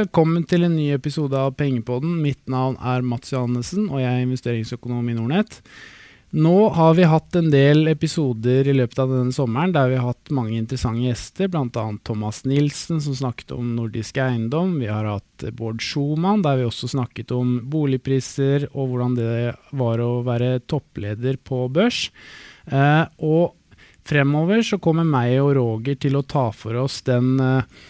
Velkommen 0.00 0.46
til 0.48 0.62
en 0.64 0.76
ny 0.78 0.86
episode 0.94 1.36
av 1.36 1.50
Pengepodden. 1.58 2.14
Mitt 2.22 2.46
navn 2.48 2.78
er 2.80 3.02
Mats 3.04 3.34
Johannessen, 3.34 3.90
og 3.90 3.98
jeg 4.00 4.08
er 4.08 4.22
investeringsøkonom 4.22 5.10
i 5.10 5.16
Nordnett. 5.18 5.58
Nå 6.32 6.70
har 6.72 6.94
vi 6.96 7.08
hatt 7.10 7.36
en 7.36 7.50
del 7.52 7.90
episoder 7.90 8.70
i 8.70 8.76
løpet 8.78 9.02
av 9.02 9.12
denne 9.12 9.34
sommeren 9.34 9.74
der 9.74 9.90
vi 9.90 9.98
har 9.98 10.14
hatt 10.14 10.32
mange 10.32 10.56
interessante 10.56 11.04
gjester, 11.04 11.50
bl.a. 11.52 11.84
Thomas 12.06 12.40
Nilsen 12.48 13.02
som 13.04 13.18
snakket 13.18 13.52
om 13.58 13.74
nordisk 13.76 14.22
eiendom. 14.22 14.78
Vi 14.80 14.88
har 14.88 15.04
hatt 15.10 15.48
Bård 15.58 15.84
Schumann 15.84 16.46
der 16.46 16.62
vi 16.62 16.68
også 16.70 16.88
snakket 16.94 17.34
om 17.36 17.58
boligpriser 17.68 18.70
og 18.70 18.92
hvordan 18.94 19.18
det 19.18 19.32
var 19.82 20.00
å 20.00 20.12
være 20.24 20.62
toppleder 20.70 21.42
på 21.44 21.66
børs. 21.74 22.06
Eh, 22.70 23.04
og 23.26 23.82
fremover 24.08 24.64
så 24.64 24.80
kommer 24.80 25.04
meg 25.04 25.42
og 25.42 25.58
Roger 25.60 26.00
til 26.00 26.16
å 26.16 26.24
ta 26.24 26.48
for 26.56 26.86
oss 26.86 27.02
den 27.10 27.34
eh, 27.42 27.82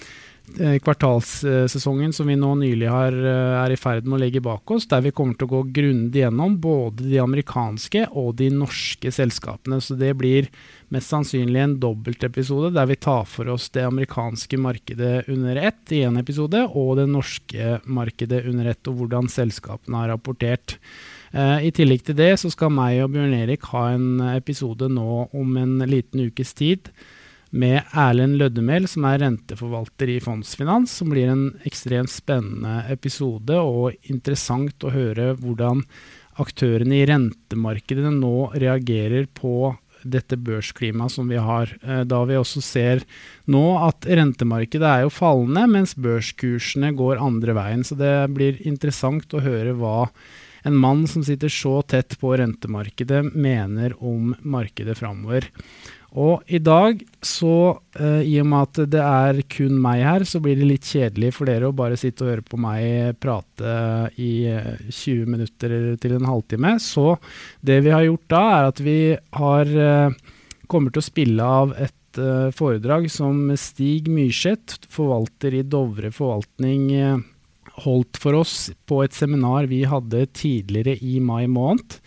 kvartalssesongen 0.56 2.12
som 2.12 2.26
vi 2.26 2.36
nå 2.36 2.54
nylig 2.58 2.88
har, 2.90 3.12
eh, 3.12 3.64
er 3.64 3.70
i 3.72 3.76
ferd 3.76 4.06
med 4.06 4.18
å 4.18 4.20
legge 4.22 4.40
bak 4.42 4.70
oss, 4.70 4.86
der 4.86 5.00
vi 5.00 5.12
kommer 5.12 5.36
til 5.36 5.46
å 5.46 5.50
gå 5.50 5.72
grundig 5.72 6.22
gjennom 6.22 6.58
både 6.60 7.08
de 7.08 7.18
amerikanske 7.18 8.06
og 8.12 8.36
de 8.36 8.50
norske 8.50 9.10
selskapene. 9.10 9.80
Så 9.80 9.98
det 9.98 10.16
blir 10.16 10.48
mest 10.90 11.10
sannsynlig 11.10 11.62
en 11.62 11.78
dobbeltepisode 11.80 12.72
der 12.74 12.86
vi 12.86 12.96
tar 12.96 13.24
for 13.24 13.48
oss 13.48 13.68
det 13.70 13.84
amerikanske 13.86 14.58
markedet 14.58 15.28
under 15.28 15.56
ett 15.56 15.92
i 15.92 16.02
én 16.04 16.18
episode, 16.18 16.68
og 16.74 16.96
det 16.96 17.08
norske 17.08 17.80
markedet 17.86 18.44
under 18.46 18.66
ett, 18.66 18.86
og 18.88 18.98
hvordan 18.98 19.28
selskapene 19.28 19.96
har 19.96 20.08
rapportert. 20.16 20.78
Uh, 21.32 21.62
I 21.62 21.70
tillegg 21.70 22.02
til 22.02 22.16
det 22.18 22.40
så 22.40 22.50
skal 22.50 22.72
meg 22.74 23.04
og 23.04 23.12
Bjørn 23.14 23.36
Erik 23.36 23.62
ha 23.70 23.92
en 23.94 24.20
episode 24.34 24.88
nå 24.90 25.28
om 25.32 25.56
en 25.56 25.78
liten 25.86 26.26
ukes 26.26 26.52
tid 26.58 26.90
med 27.50 27.82
Erlend 27.98 28.38
Løddemel, 28.38 28.86
som 28.90 29.06
er 29.08 29.20
renteforvalter 29.24 30.12
i 30.14 30.20
Fondsfinans, 30.22 30.92
som 31.00 31.10
blir 31.10 31.30
en 31.32 31.44
ekstremt 31.68 32.12
spennende 32.12 32.84
episode 32.92 33.58
og 33.58 34.10
interessant 34.12 34.86
å 34.86 34.94
høre 34.94 35.32
hvordan 35.40 35.82
aktørene 36.40 37.00
i 37.00 37.06
rentemarkedet 37.10 38.12
nå 38.14 38.50
reagerer 38.54 39.26
på 39.34 39.74
dette 40.00 40.38
børsklimaet 40.40 41.12
som 41.12 41.28
vi 41.28 41.40
har. 41.40 41.72
Eh, 41.82 42.04
da 42.08 42.22
vi 42.24 42.38
også 42.38 42.62
ser 42.64 43.02
nå 43.50 43.64
at 43.82 44.06
rentemarkedet 44.08 44.86
er 44.86 45.04
jo 45.04 45.12
fallende, 45.12 45.66
mens 45.68 45.96
børskursene 45.98 46.94
går 46.96 47.20
andre 47.20 47.56
veien. 47.58 47.84
Så 47.84 47.98
det 48.00 48.14
blir 48.32 48.60
interessant 48.64 49.28
å 49.34 49.44
høre 49.44 49.76
hva 49.76 50.08
en 50.64 50.76
mann 50.76 51.06
som 51.08 51.24
sitter 51.24 51.52
så 51.52 51.80
tett 51.88 52.18
på 52.20 52.34
rentemarkedet, 52.36 53.22
mener 53.32 53.96
om 53.96 54.34
markedet 54.40 54.98
framover. 54.98 55.48
Og 56.18 56.42
i 56.50 56.58
dag, 56.58 56.98
så 57.22 57.78
uh, 57.78 58.22
i 58.26 58.34
og 58.42 58.48
med 58.50 58.66
at 58.66 58.90
det 58.90 59.02
er 59.04 59.40
kun 59.52 59.76
meg 59.82 60.02
her, 60.02 60.24
så 60.26 60.40
blir 60.42 60.58
det 60.58 60.66
litt 60.66 60.88
kjedelig 60.88 61.30
for 61.36 61.46
dere 61.46 61.68
å 61.70 61.76
bare 61.76 61.98
sitte 62.00 62.24
og 62.26 62.32
høre 62.32 62.46
på 62.46 62.58
meg 62.58 63.20
prate 63.22 63.74
i 64.18 64.32
20 64.88 64.90
eh, 64.90 65.28
minutter 65.30 65.76
til 66.02 66.16
en 66.16 66.26
halvtime. 66.26 66.74
Så 66.82 67.14
det 67.62 67.78
vi 67.86 67.94
har 67.94 68.08
gjort 68.08 68.26
da, 68.32 68.42
er 68.56 68.70
at 68.72 68.82
vi 68.82 68.98
har 69.38 69.70
uh, 69.78 70.18
kommer 70.70 70.90
til 70.90 71.02
å 71.02 71.10
spille 71.10 71.50
av 71.62 71.76
et 71.78 72.18
uh, 72.18 72.50
foredrag 72.58 73.06
som 73.12 73.52
Stig 73.54 74.10
Myrseth, 74.10 74.90
forvalter 74.90 75.60
i 75.60 75.62
Dovre 75.62 76.10
forvaltning, 76.14 77.22
holdt 77.86 78.18
for 78.20 78.36
oss 78.42 78.72
på 78.90 78.98
et 79.04 79.14
seminar 79.14 79.70
vi 79.70 79.84
hadde 79.88 80.26
tidligere 80.34 80.98
i 81.06 81.20
mai 81.22 81.46
måned. 81.46 82.00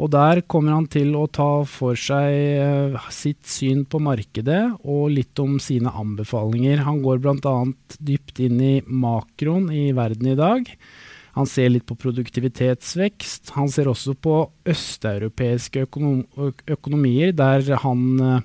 Og 0.00 0.08
der 0.12 0.40
kommer 0.48 0.76
han 0.76 0.88
til 0.90 1.12
å 1.18 1.26
ta 1.28 1.64
for 1.68 1.98
seg 1.98 2.96
uh, 2.96 3.08
sitt 3.12 3.44
syn 3.48 3.84
på 3.84 4.00
markedet 4.02 4.62
og 4.80 5.12
litt 5.12 5.38
om 5.42 5.58
sine 5.60 5.92
anbefalinger. 5.92 6.84
Han 6.86 7.02
går 7.04 7.20
bl.a. 7.24 7.56
dypt 8.00 8.40
inn 8.44 8.60
i 8.62 8.74
makroen 8.86 9.68
i 9.74 9.90
verden 9.96 10.32
i 10.32 10.38
dag. 10.38 10.70
Han 11.36 11.48
ser 11.48 11.70
litt 11.72 11.86
på 11.88 11.96
produktivitetsvekst. 11.96 13.54
Han 13.56 13.70
ser 13.72 13.88
også 13.88 14.14
på 14.20 14.36
østeuropeiske 14.68 15.86
økonom 15.86 16.24
økonomier, 16.72 17.32
der 17.36 17.76
han 17.84 18.08
uh, 18.20 18.40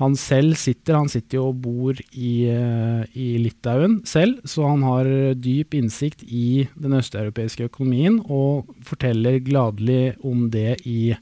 han 0.00 0.14
selv 0.16 0.56
sitter 0.60 0.96
Han 0.96 1.10
sitter 1.12 1.38
jo 1.38 1.48
og 1.50 1.58
bor 1.64 1.98
i, 2.12 2.32
uh, 2.48 3.02
i, 3.12 3.36
Litauen 3.42 4.00
selv, 4.08 4.40
så 4.48 4.66
han 4.70 4.84
har 4.86 5.08
dyp 5.38 5.76
innsikt 5.78 6.24
i 6.24 6.66
den 6.80 6.96
østeuropeiske 6.98 7.68
økonomien 7.68 8.20
og 8.24 8.70
forteller 8.86 9.40
gladelig 9.44 10.14
om 10.24 10.48
det 10.52 10.80
i, 10.88 11.12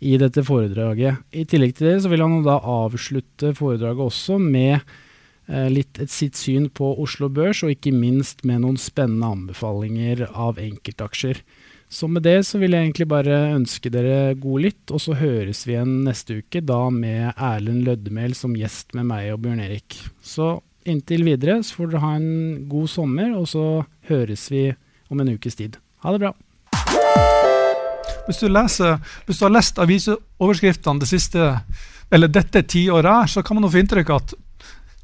i, 0.00 0.14
dette 0.22 0.44
foredraget. 0.46 1.22
I 1.34 1.46
tillegg 1.50 1.76
til 1.76 1.90
det 1.90 1.98
så 2.04 2.12
vil 2.12 2.22
han 2.24 2.40
da 2.46 2.60
avslutte 2.60 3.54
foredraget 3.58 4.06
også 4.06 4.38
med 4.42 4.78
uh, 4.78 5.66
litt 5.72 5.98
et 6.02 6.12
sitt 6.12 6.38
syn 6.38 6.70
på 6.70 6.94
Oslo 7.02 7.28
Børs, 7.32 7.64
og 7.66 7.74
ikke 7.74 7.94
minst 7.96 8.46
med 8.46 8.62
noen 8.62 8.78
spennende 8.80 9.34
anbefalinger 9.34 10.28
av 10.30 10.62
enkeltaksjer. 10.62 11.42
Så 11.96 12.08
med 12.12 12.26
det 12.26 12.42
så 12.44 12.58
vil 12.60 12.74
jeg 12.74 12.84
egentlig 12.84 13.06
bare 13.08 13.36
ønske 13.54 13.88
dere 13.88 14.34
god 14.36 14.64
lytt, 14.66 14.90
og 14.92 15.00
så 15.00 15.14
høres 15.16 15.62
vi 15.64 15.72
igjen 15.72 16.02
neste 16.04 16.42
uke, 16.42 16.60
da 16.60 16.90
med 16.92 17.30
Erlend 17.32 17.86
Løddemel 17.86 18.34
som 18.36 18.56
gjest 18.58 18.92
med 18.98 19.06
meg 19.08 19.30
og 19.32 19.40
Bjørn 19.46 19.62
Erik. 19.64 19.96
Så 20.20 20.58
inntil 20.84 21.24
videre 21.24 21.62
så 21.64 21.78
får 21.78 21.94
dere 21.94 22.02
ha 22.02 22.10
en 22.18 22.66
god 22.68 22.90
sommer, 22.92 23.32
og 23.38 23.48
så 23.48 23.64
høres 24.10 24.44
vi 24.52 24.66
om 25.08 25.22
en 25.24 25.32
ukes 25.38 25.56
tid. 25.56 25.78
Ha 26.04 26.12
det 26.12 26.20
bra. 26.26 26.34
Hvis 28.26 28.42
du, 28.42 28.50
leser, 28.52 29.00
hvis 29.24 29.40
du 29.40 29.46
har 29.46 29.56
lest 29.56 29.80
avisoverskriftene 29.80 31.00
det 31.00 31.08
siste, 31.08 31.48
eller 32.12 32.28
dette 32.28 32.66
tiåret 32.68 33.08
her, 33.08 33.32
så 33.38 33.46
kan 33.46 33.56
man 33.56 33.72
få 33.72 33.80
inntrykk 33.80 34.12
av 34.12 34.20
at 34.20 34.36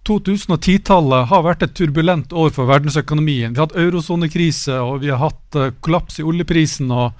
2010-tallet 0.08 1.28
har 1.30 1.44
vært 1.46 1.62
et 1.62 1.74
turbulent 1.78 2.32
år 2.34 2.50
for 2.54 2.66
verdensøkonomien. 2.66 3.52
Vi 3.52 3.60
har 3.60 3.68
hatt 3.68 3.78
eurosonekrise 3.78 4.80
og 4.82 5.02
vi 5.04 5.12
har 5.12 5.20
hatt 5.22 5.58
uh, 5.58 5.70
kollaps 5.84 6.18
i 6.18 6.26
oljeprisen. 6.26 6.90
og 6.90 7.14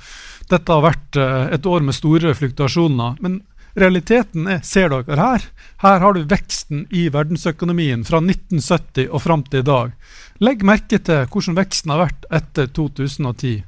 Dette 0.51 0.75
har 0.75 0.83
vært 0.83 1.19
uh, 1.21 1.47
et 1.55 1.67
år 1.69 1.87
med 1.87 1.95
store 1.95 2.35
fluktuasjoner. 2.35 3.21
Men 3.23 3.39
realiteten 3.79 4.51
er, 4.51 4.65
ser 4.67 4.91
dere 4.91 5.21
her, 5.21 5.47
her 5.85 6.03
har 6.03 6.17
du 6.17 6.27
veksten 6.29 6.89
i 6.91 7.07
verdensøkonomien 7.15 8.03
fra 8.09 8.19
1970 8.19 9.07
og 9.13 9.23
fram 9.23 9.47
til 9.47 9.63
i 9.63 9.69
dag. 9.71 9.95
Legg 10.43 10.67
merke 10.67 10.99
til 10.99 11.29
hvordan 11.31 11.61
veksten 11.61 11.95
har 11.95 12.09
vært 12.09 12.27
etter 12.35 12.67
2010. 12.75 13.63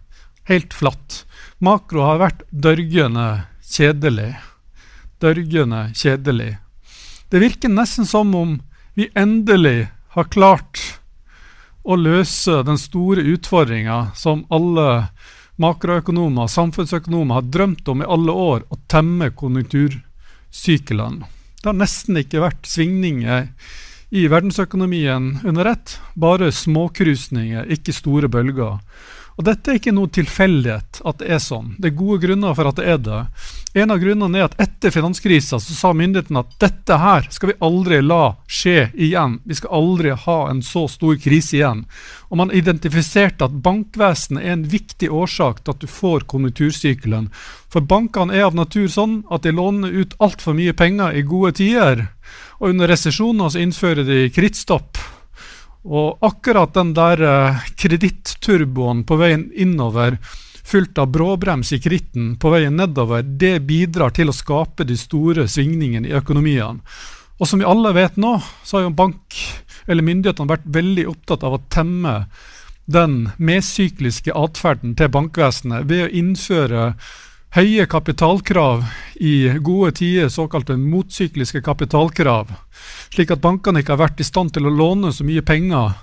Helt 0.51 0.75
flatt. 0.77 1.23
Makro 1.63 2.03
har 2.05 2.19
vært 2.21 2.43
dørgende 2.51 3.47
kjedelig. 3.63 4.33
Dørgende 5.23 5.87
kjedelig. 5.95 6.57
Det 7.31 7.41
virker 7.41 7.71
nesten 7.71 8.11
som 8.11 8.35
om 8.37 8.59
vi 8.95 9.09
endelig 9.15 9.89
har 10.15 10.31
klart 10.31 10.81
å 11.85 11.97
løse 11.99 12.63
den 12.65 12.79
store 12.81 13.25
utfordringa 13.35 14.15
som 14.17 14.45
alle 14.55 15.09
makroøkonomer, 15.61 16.47
og 16.47 16.51
samfunnsøkonomer, 16.51 17.39
har 17.39 17.49
drømt 17.57 17.89
om 17.91 18.03
i 18.03 18.11
alle 18.11 18.33
år, 18.33 18.65
å 18.71 18.79
temme 18.91 19.31
konjunktursyklene. 19.37 21.29
Det 21.61 21.71
har 21.71 21.79
nesten 21.79 22.19
ikke 22.21 22.43
vært 22.43 22.67
svingninger 22.69 23.49
i 24.15 24.27
verdensøkonomien 24.31 25.31
under 25.45 25.71
ett, 25.75 25.99
bare 26.15 26.51
småkrusninger, 26.55 27.71
ikke 27.75 27.95
store 27.95 28.31
bølger. 28.31 28.79
Og 29.35 29.47
Dette 29.49 29.73
er 29.73 29.81
ikke 29.81 29.95
noe 29.95 30.11
tilfeldighet 30.15 31.01
at 31.03 31.19
det 31.19 31.31
er 31.35 31.41
sånn. 31.43 31.73
Det 31.79 31.91
er 31.91 31.99
gode 31.99 32.21
grunner 32.23 32.55
for 32.55 32.71
at 32.71 32.79
det 32.79 32.87
er 32.93 33.01
det. 33.03 33.21
En 33.75 33.91
av 33.91 33.99
grunnene 33.99 34.39
er 34.39 34.47
at 34.47 34.55
etter 34.63 34.93
finanskrisa 34.95 35.59
så 35.59 35.75
sa 35.75 35.91
myndighetene 35.97 36.45
at 36.45 36.53
dette 36.63 36.99
her 37.03 37.27
skal 37.35 37.51
vi 37.51 37.57
aldri 37.67 37.99
la 38.05 38.37
skje 38.47 38.93
igjen. 38.95 39.41
Vi 39.43 39.57
skal 39.59 39.75
aldri 39.81 40.13
ha 40.27 40.37
en 40.53 40.61
så 40.63 40.85
stor 40.91 41.19
krise 41.19 41.57
igjen. 41.59 41.83
Og 42.31 42.39
man 42.39 42.55
identifiserte 42.55 43.49
at 43.49 43.57
bankvesenet 43.65 44.45
er 44.45 44.55
en 44.55 44.69
viktig 44.71 45.11
årsak 45.11 45.65
til 45.65 45.75
at 45.75 45.83
du 45.83 45.91
får 45.91 46.29
konjunktursykelen. 46.31 47.27
For 47.75 47.83
bankene 47.83 48.39
er 48.39 48.47
av 48.47 48.55
natur 48.55 48.87
sånn 48.87 49.25
at 49.35 49.43
de 49.43 49.55
låner 49.57 49.91
ut 49.99 50.15
altfor 50.23 50.55
mye 50.55 50.77
penger 50.79 51.19
i 51.19 51.27
gode 51.27 51.57
tider. 51.59 52.07
Og 52.63 52.71
under 52.71 52.95
resesjoner 52.95 53.51
så 53.51 53.67
innfører 53.67 54.07
de 54.07 54.29
krittstopp. 54.31 55.03
Og 55.85 56.25
akkurat 56.25 56.73
den 56.75 56.95
der 56.97 57.21
uh, 57.21 57.65
kreditturboen 57.77 59.03
på 59.05 59.19
veien 59.21 59.51
innover, 59.53 60.17
fylt 60.65 60.97
av 60.99 61.11
bråbrems 61.13 61.75
i 61.77 61.81
kritten 61.85 62.35
på 62.41 62.53
veien 62.55 62.77
nedover, 62.81 63.23
det 63.23 63.59
bidrar 63.69 64.15
til 64.17 64.33
å 64.33 64.37
skape 64.37 64.87
de 64.89 64.97
store 64.97 65.45
svingningene 65.51 66.09
i 66.09 66.17
økonomiene. 66.17 66.81
Og 67.37 67.51
som 67.51 67.61
vi 67.61 67.69
alle 67.69 67.93
vet 67.97 68.17
nå, 68.17 68.39
så 68.65 68.79
har 68.79 68.87
jo 68.87 68.97
bank, 68.97 69.37
eller 69.85 70.07
myndighetene 70.07 70.53
vært 70.55 70.69
veldig 70.73 71.09
opptatt 71.11 71.45
av 71.45 71.59
å 71.59 71.65
temme 71.69 72.15
den 72.89 73.31
medsykliske 73.37 74.33
atferden 74.37 74.95
til 74.97 75.11
bankvesenet 75.13 75.89
ved 75.91 76.07
å 76.07 76.13
innføre 76.13 76.87
høye 77.55 77.87
kapitalkrav 77.87 78.83
i 79.23 79.49
gode 79.63 79.93
tider, 80.01 80.29
såkalte 80.29 80.77
motsykliske 80.77 81.63
kapitalkrav, 81.63 82.51
slik 83.15 83.31
at 83.31 83.43
bankene 83.45 83.83
ikke 83.83 83.95
har 83.95 84.03
vært 84.09 84.23
i 84.23 84.27
stand 84.27 84.55
til 84.57 84.67
å 84.67 84.75
låne 84.75 85.13
så 85.15 85.27
mye 85.27 85.45
penger 85.47 85.95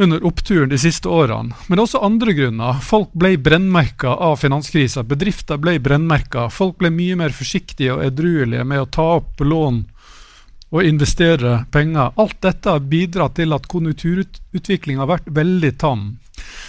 under 0.00 0.24
oppturen 0.24 0.72
de 0.72 0.78
siste 0.80 1.08
årene. 1.08 1.52
Men 1.68 1.82
også 1.82 2.00
andre 2.00 2.32
grunner. 2.32 2.80
Folk 2.80 3.12
ble 3.12 3.34
brennmerka 3.36 4.14
av 4.24 4.38
finanskrisa. 4.40 5.04
Bedrifter 5.04 5.60
ble 5.60 5.76
brennmerka. 5.84 6.48
Folk 6.50 6.78
ble 6.80 6.88
mye 6.90 7.18
mer 7.20 7.36
forsiktige 7.36 7.98
og 7.98 8.06
edruelige 8.06 8.64
med 8.64 8.80
å 8.80 8.88
ta 8.88 9.08
opp 9.18 9.44
lån 9.44 9.82
og 10.72 10.88
investere 10.88 11.66
penger. 11.70 12.16
Alt 12.16 12.40
dette 12.40 12.72
har 12.72 12.88
bidratt 12.88 13.36
til 13.36 13.52
at 13.52 13.68
konjunkturutviklinga 13.68 15.04
har 15.04 15.12
vært 15.12 15.28
veldig 15.28 15.76
tam. 15.76 16.06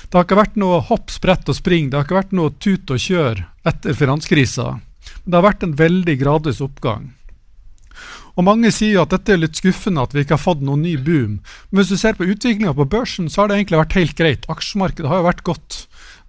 Det 0.09 0.17
har 0.17 0.27
ikke 0.27 0.39
vært 0.39 0.59
noe 0.61 0.81
hopp, 0.89 1.11
sprett 1.13 1.49
og 1.49 1.57
spring, 1.57 1.89
det 1.89 1.99
har 1.99 2.07
ikke 2.07 2.19
vært 2.19 2.35
noe 2.37 2.53
tut 2.61 2.93
og 2.93 3.01
kjør 3.01 3.43
etter 3.69 3.97
finanskrisa. 3.97 4.77
Det 5.23 5.37
har 5.37 5.45
vært 5.45 5.65
en 5.65 5.75
veldig 5.79 6.15
gradvis 6.19 6.61
oppgang. 6.63 7.11
Og 8.33 8.45
Mange 8.47 8.71
sier 8.73 9.03
at 9.03 9.11
dette 9.13 9.35
er 9.35 9.41
litt 9.43 9.59
skuffende 9.59 10.03
at 10.03 10.13
vi 10.15 10.23
ikke 10.23 10.37
har 10.37 10.41
fått 10.41 10.63
noen 10.65 10.81
ny 10.85 10.95
boom. 10.97 11.37
Men 11.69 11.79
hvis 11.81 11.91
du 11.93 11.99
ser 12.01 12.17
på 12.17 12.25
utviklinga 12.25 12.73
på 12.77 12.87
børsen, 12.89 13.29
så 13.29 13.43
har 13.43 13.51
det 13.51 13.59
egentlig 13.59 13.81
vært 13.83 13.97
helt 13.99 14.15
greit. 14.17 14.47
Aksjemarkedet 14.49 15.11
har 15.11 15.21
jo 15.21 15.27
vært 15.27 15.43
godt 15.45 15.83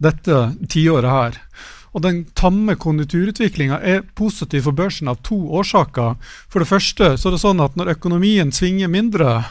dette 0.04 0.42
tiåret 0.68 1.08
her. 1.08 1.38
Og 1.94 2.02
den 2.04 2.24
tamme 2.36 2.74
konjunkturutviklinga 2.80 3.78
er 3.86 4.04
positiv 4.18 4.66
for 4.66 4.76
børsen 4.76 5.08
av 5.08 5.20
to 5.24 5.38
årsaker. 5.60 6.18
For 6.50 6.60
det 6.60 6.68
første 6.68 7.14
så 7.14 7.30
er 7.30 7.36
det 7.36 7.44
sånn 7.44 7.62
at 7.64 7.78
når 7.78 7.94
økonomien 7.94 8.50
svinger 8.52 8.90
mindre, 8.90 9.44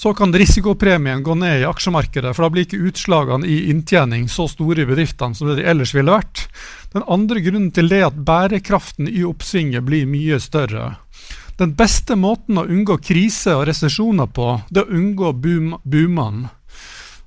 så 0.00 0.14
kan 0.14 0.32
risikopremien 0.32 1.22
gå 1.22 1.34
ned 1.36 1.60
i 1.60 1.66
aksjemarkedet. 1.68 2.30
For 2.32 2.46
da 2.46 2.48
blir 2.54 2.64
ikke 2.64 2.86
utslagene 2.88 3.44
i 3.44 3.66
inntjening 3.68 4.30
så 4.32 4.46
store 4.48 4.86
i 4.86 4.88
bedriftene 4.88 5.36
som 5.36 5.50
det 5.50 5.58
de 5.58 5.66
ellers 5.68 5.92
ville 5.92 6.14
vært. 6.14 6.46
Den 6.94 7.04
andre 7.04 7.42
grunnen 7.44 7.68
til 7.76 7.90
det 7.92 7.98
er 7.98 8.06
at 8.08 8.22
bærekraften 8.30 9.10
i 9.12 9.26
oppsvinget 9.28 9.84
blir 9.84 10.08
mye 10.08 10.40
større. 10.40 10.94
Den 11.60 11.74
beste 11.76 12.16
måten 12.16 12.56
å 12.56 12.64
unngå 12.64 12.96
krise 13.04 13.58
og 13.58 13.66
resesjoner 13.68 14.32
på, 14.32 14.48
det 14.72 14.86
er 14.86 14.88
å 14.88 15.02
unngå 15.02 15.34
boom, 15.36 15.74
boomene. 15.84 16.48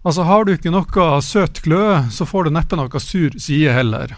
Altså 0.01 0.25
Har 0.25 0.49
du 0.49 0.55
ikke 0.55 0.73
noe 0.73 1.21
søt 1.21 1.61
glød, 1.61 2.09
så 2.09 2.25
får 2.25 2.49
du 2.49 2.55
neppe 2.57 2.79
noe 2.79 3.05
sur 3.05 3.37
side 3.37 3.77
heller. 3.77 4.17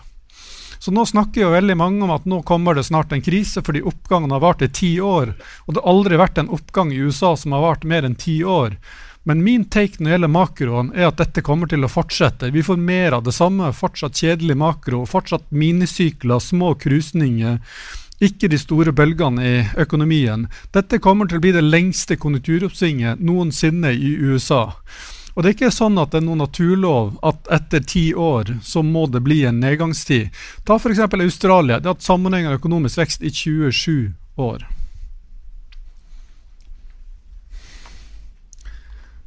Så 0.86 0.92
nå 0.94 1.02
snakker 1.06 1.42
jo 1.42 1.48
veldig 1.50 1.74
mange 1.80 2.04
om 2.06 2.12
at 2.14 2.28
nå 2.30 2.44
kommer 2.46 2.76
det 2.78 2.84
snart 2.86 3.10
en 3.16 3.24
krise 3.26 3.64
fordi 3.66 3.82
oppgangen 3.90 4.30
har 4.30 4.44
vart 4.44 4.60
i 4.62 4.68
ti 4.70 4.92
år. 5.02 5.32
Og 5.66 5.74
det 5.74 5.82
har 5.82 5.90
aldri 5.90 6.20
vært 6.22 6.38
en 6.38 6.52
oppgang 6.54 6.92
i 6.94 7.00
USA 7.02 7.32
som 7.34 7.56
har 7.56 7.64
vart 7.64 7.88
mer 7.90 8.06
enn 8.06 8.14
ti 8.22 8.36
år. 8.46 8.76
Men 9.26 9.42
min 9.42 9.64
take 9.66 9.98
når 9.98 10.06
det 10.06 10.14
gjelder 10.14 10.34
makroen, 10.36 10.92
er 10.94 11.08
at 11.08 11.18
dette 11.24 11.42
kommer 11.42 11.72
til 11.72 11.88
å 11.88 11.90
fortsette. 11.90 12.52
Vi 12.54 12.62
får 12.62 12.78
mer 12.78 13.18
av 13.18 13.26
det 13.26 13.34
samme. 13.34 13.72
Fortsatt 13.74 14.22
kjedelig 14.22 14.60
makro, 14.62 15.02
fortsatt 15.10 15.50
minisykler, 15.50 16.38
små 16.38 16.76
krusninger. 16.78 17.58
Ikke 18.22 18.54
de 18.54 18.62
store 18.62 18.94
bølgene 18.94 19.50
i 19.50 19.58
økonomien. 19.88 20.46
Dette 20.78 21.02
kommer 21.02 21.26
til 21.26 21.42
å 21.42 21.48
bli 21.48 21.58
det 21.58 21.66
lengste 21.66 22.22
konjunkturoppsvinget 22.22 23.26
noensinne 23.26 23.98
i 23.98 24.14
USA. 24.22 24.68
Og 25.36 25.44
det 25.44 25.50
er 25.50 25.56
ikke 25.58 25.76
sånn 25.76 26.00
at 26.00 26.14
det 26.14 26.22
er 26.22 26.26
noen 26.30 26.40
naturlov 26.46 27.18
at 27.28 27.50
etter 27.52 27.84
ti 27.84 28.06
år 28.16 28.54
så 28.64 28.80
må 28.88 29.04
det 29.12 29.20
bli 29.26 29.42
en 29.44 29.60
nedgangstid. 29.60 30.32
Ta 30.64 30.80
f.eks. 30.80 31.02
Australia. 31.04 31.80
Det 31.80 31.92
har 31.92 31.98
hatt 31.98 32.08
sammenhengende 32.08 32.56
økonomisk 32.56 33.04
vekst 33.04 33.26
i 33.28 33.34
27 33.36 34.16
år. 34.40 34.64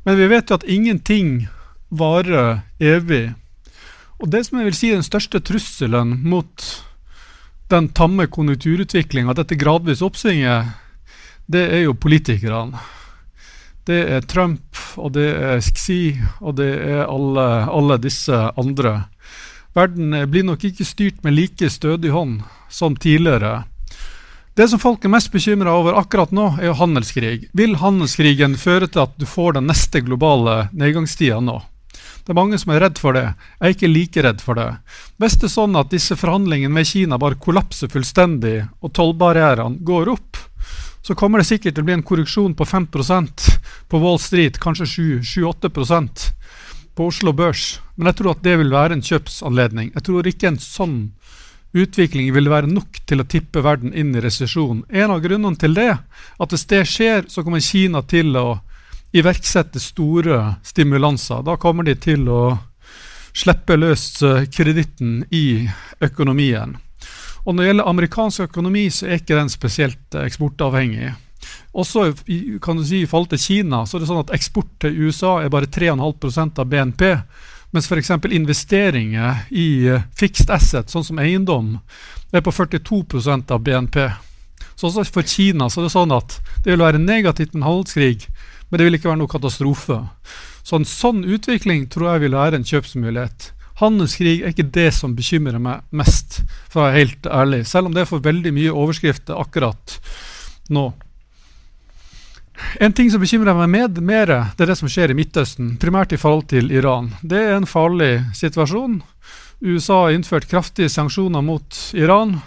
Men 0.09 0.17
vi 0.17 0.31
vet 0.33 0.49
jo 0.49 0.57
at 0.57 0.65
ingenting 0.65 1.33
varer 1.93 2.63
evig. 2.81 3.35
Og 4.17 4.31
det 4.33 4.47
som 4.47 4.57
jeg 4.59 4.71
vil 4.71 4.77
si 4.79 4.89
er 4.89 4.97
den 4.97 5.05
største 5.05 5.43
trusselen 5.45 6.23
mot 6.25 6.69
den 7.69 7.91
tamme 7.93 8.25
konjunkturutviklinga, 8.33 9.37
dette 9.37 9.59
gradvis 9.61 10.01
oppsvinget, 10.01 10.73
det 11.53 11.67
er 11.69 11.85
jo 11.85 11.93
politikerne. 12.01 12.81
Det 13.89 14.03
er 14.05 14.25
Trump, 14.29 14.77
og 15.01 15.15
det 15.17 15.31
er 15.33 15.63
Xi, 15.65 16.19
og 16.45 16.59
det 16.59 16.69
er 16.77 17.07
alle, 17.09 17.45
alle 17.73 17.97
disse 18.03 18.37
andre. 18.61 19.07
Verden 19.73 20.13
blir 20.29 20.45
nok 20.45 20.67
ikke 20.69 20.85
styrt 20.85 21.23
med 21.25 21.33
like 21.39 21.71
stødig 21.73 22.13
hånd 22.13 22.43
som 22.69 22.99
tidligere. 23.01 23.63
Det 24.59 24.67
som 24.69 24.81
folk 24.83 25.07
er 25.07 25.13
mest 25.15 25.33
bekymra 25.33 25.73
over 25.79 25.97
akkurat 25.97 26.35
nå, 26.37 26.51
er 26.59 26.69
jo 26.69 26.77
handelskrig. 26.77 27.49
Vil 27.57 27.79
handelskrigen 27.81 28.59
føre 28.61 28.91
til 28.91 29.07
at 29.07 29.17
du 29.17 29.25
får 29.25 29.57
den 29.57 29.71
neste 29.71 30.03
globale 30.05 30.67
nedgangstida 30.77 31.39
nå? 31.41 31.57
Det 32.27 32.35
er 32.35 32.37
mange 32.37 32.59
som 32.61 32.75
er 32.75 32.83
redd 32.85 32.99
for 33.01 33.17
det. 33.17 33.25
Jeg 33.57 33.65
er 33.65 33.77
ikke 33.77 33.89
like 33.89 34.25
redd 34.27 34.43
for 34.45 34.59
det. 34.59 34.67
Hvis 35.17 35.39
det 35.41 35.49
er 35.49 35.55
sånn 35.55 35.79
at 35.81 35.95
disse 35.95 36.19
forhandlingene 36.19 36.75
med 36.75 36.91
Kina 36.91 37.17
bare 37.17 37.41
kollapser 37.41 37.89
fullstendig, 37.89 38.59
og 38.85 38.93
tollbarrierene 38.99 39.81
går 39.81 40.13
opp, 40.13 40.43
så 41.03 41.15
kommer 41.15 41.41
det 41.41 41.49
sikkert 41.49 41.77
til 41.77 41.85
å 41.85 41.89
bli 41.89 41.97
en 41.97 42.07
korreksjon 42.07 42.57
på 42.59 42.67
5% 42.69 43.47
på 43.89 44.01
Wall 44.03 44.19
Street, 44.23 44.59
kanskje 44.61 44.89
7-8% 45.25 46.27
på 46.99 47.07
Oslo 47.07 47.33
Børs. 47.33 47.79
Men 47.97 48.11
jeg 48.11 48.21
tror 48.21 48.35
at 48.35 48.43
det 48.45 48.57
vil 48.61 48.75
være 48.75 48.99
en 48.99 49.05
kjøpsanledning. 49.05 49.93
Jeg 49.95 50.07
tror 50.09 50.27
ikke 50.27 50.51
en 50.51 50.61
sånn 50.63 50.99
utvikling 51.77 52.33
vil 52.35 52.49
være 52.51 52.71
nok 52.71 53.03
til 53.07 53.23
å 53.23 53.29
tippe 53.29 53.63
verden 53.65 53.93
inn 53.95 54.15
i 54.17 54.23
resesjon. 54.25 54.83
En 54.89 55.13
av 55.15 55.23
grunnene 55.23 55.61
til 55.61 55.77
det, 55.77 55.93
at 56.41 56.55
hvis 56.55 56.67
det 56.71 56.83
skjer, 56.89 57.29
så 57.29 57.45
kommer 57.45 57.63
Kina 57.63 58.03
til 58.09 58.35
å 58.41 58.49
iverksette 59.17 59.81
store 59.81 60.59
stimulanser. 60.67 61.45
Da 61.47 61.57
kommer 61.61 61.87
de 61.87 61.95
til 62.01 62.29
å 62.29 62.43
slippe 63.37 63.77
løs 63.79 64.11
eh, 64.27 64.45
kreditten 64.51 65.23
i 65.31 65.69
økonomien. 66.05 66.77
Og 67.45 67.55
når 67.55 67.63
det 67.63 67.71
gjelder 67.71 67.91
amerikansk 67.91 68.47
økonomi, 68.49 68.89
så 68.91 69.07
er 69.07 69.21
ikke 69.21 69.39
den 69.39 69.53
spesielt 69.53 70.15
eh, 70.15 70.27
eksportavhengig. 70.29 71.13
Også 71.79 72.09
kan 72.63 72.79
du 72.79 72.85
si, 72.85 73.03
i 73.03 73.09
forhold 73.09 73.31
til 73.33 73.41
Kina 73.41 73.85
så 73.87 73.97
er 73.97 74.03
det 74.03 74.09
sånn 74.11 74.25
at 74.25 74.33
eksport 74.35 74.71
til 74.83 74.97
USA 75.07 75.39
er 75.43 75.53
bare 75.53 75.71
3,5% 75.71 76.59
av 76.59 76.69
BNP. 76.69 77.05
Mens 77.71 77.87
f.eks. 77.87 78.11
investeringer 78.33 79.45
i 79.53 79.69
uh, 79.93 80.07
fixed 80.17 80.49
asset, 80.51 80.89
sånn 80.89 81.05
som 81.05 81.21
eiendom, 81.21 81.75
er 82.33 82.41
på 82.45 82.53
42% 82.53 83.53
av 83.53 83.61
BNP. 83.65 84.01
Så 84.75 84.89
også 84.89 85.05
for 85.13 85.29
Kina 85.29 85.69
så 85.69 85.83
er 85.83 85.89
det 85.89 85.95
sånn 85.95 86.15
at 86.17 86.39
det 86.65 86.73
vil 86.73 86.85
være 86.85 87.03
negativt 87.03 87.55
med 87.55 87.67
handelskrig, 87.67 88.29
men 88.69 88.81
det 88.81 88.89
vil 88.89 88.99
ikke 88.99 89.11
være 89.11 89.21
noe 89.21 89.33
katastrofe. 89.33 90.01
Så 90.65 90.79
en 90.79 90.89
sånn 90.89 91.23
utvikling 91.29 91.87
tror 91.93 92.15
jeg 92.15 92.27
vil 92.27 92.37
være 92.39 92.61
en 92.61 92.67
kjøpsmulighet. 92.69 93.53
Handelskrig 93.79 94.41
er 94.43 94.51
ikke 94.51 94.71
det 94.75 94.89
som 94.97 95.15
bekymrer 95.15 95.61
meg 95.63 95.85
mest, 95.95 96.41
for 96.71 96.83
å 96.83 96.87
være 96.89 96.99
helt 96.99 97.29
ærlig. 97.31 97.61
Selv 97.71 97.91
om 97.91 97.95
det 97.95 98.09
får 98.11 98.25
veldig 98.25 98.55
mye 98.57 98.75
overskrifter 98.75 99.39
akkurat 99.39 99.99
nå. 100.75 100.91
En 102.83 102.93
ting 102.93 103.11
som 103.11 103.23
bekymrer 103.23 103.55
meg 103.55 103.71
med, 103.71 104.01
mer, 104.03 104.33
det 104.57 104.65
er 104.65 104.73
det 104.73 104.79
som 104.81 104.91
skjer 104.91 105.13
i 105.13 105.17
Midtøsten, 105.19 105.77
primært 105.79 106.13
i 106.13 106.19
forhold 106.19 106.49
til 106.51 106.73
Iran. 106.75 107.13
Det 107.23 107.39
er 107.39 107.55
en 107.55 107.69
farlig 107.71 108.13
situasjon. 108.35 108.99
USA 109.63 110.05
har 110.05 110.15
innført 110.15 110.49
kraftige 110.51 110.91
sanksjoner 110.91 111.43
mot 111.43 111.79
Iran. 111.95 112.41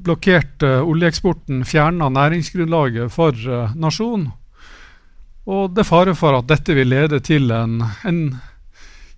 Blokkert 0.00 0.62
uh, 0.62 0.80
oljeeksporten, 0.86 1.64
fjerna 1.66 2.08
næringsgrunnlaget 2.14 3.12
for 3.14 3.34
uh, 3.34 3.74
nasjonen. 3.74 4.30
Og 5.50 5.74
det 5.74 5.82
er 5.82 5.88
fare 5.90 6.14
for 6.14 6.38
at 6.38 6.48
dette 6.50 6.74
vil 6.76 6.90
lede 6.92 7.18
til 7.26 7.50
en, 7.54 7.80
en 8.06 8.22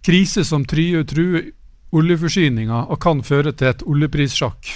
krise 0.03 0.45
som 0.45 0.65
truer, 0.69 1.05
truer 1.09 1.51
oljeforsyninga 1.93 2.87
og 2.91 3.01
kan 3.03 3.21
føre 3.25 3.53
til 3.53 3.71
et 3.71 3.85
oljeprissjakk. 3.85 4.73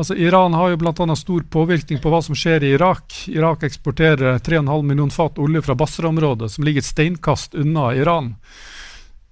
Altså, 0.00 0.14
Iran 0.16 0.54
har 0.56 0.70
jo 0.72 0.78
bl.a. 0.80 1.16
stor 1.16 1.44
påvirkning 1.52 2.00
på 2.00 2.10
hva 2.12 2.22
som 2.24 2.36
skjer 2.38 2.64
i 2.64 2.74
Irak. 2.78 3.12
Irak 3.28 3.66
eksporterer 3.68 4.38
3,5 4.38 4.82
millioner 4.82 5.12
fat 5.12 5.38
olje 5.38 5.60
fra 5.66 5.76
Basra-området, 5.76 6.48
som 6.54 6.64
ligger 6.64 6.80
et 6.80 6.88
steinkast 6.88 7.54
unna 7.58 7.90
Iran. 7.94 8.34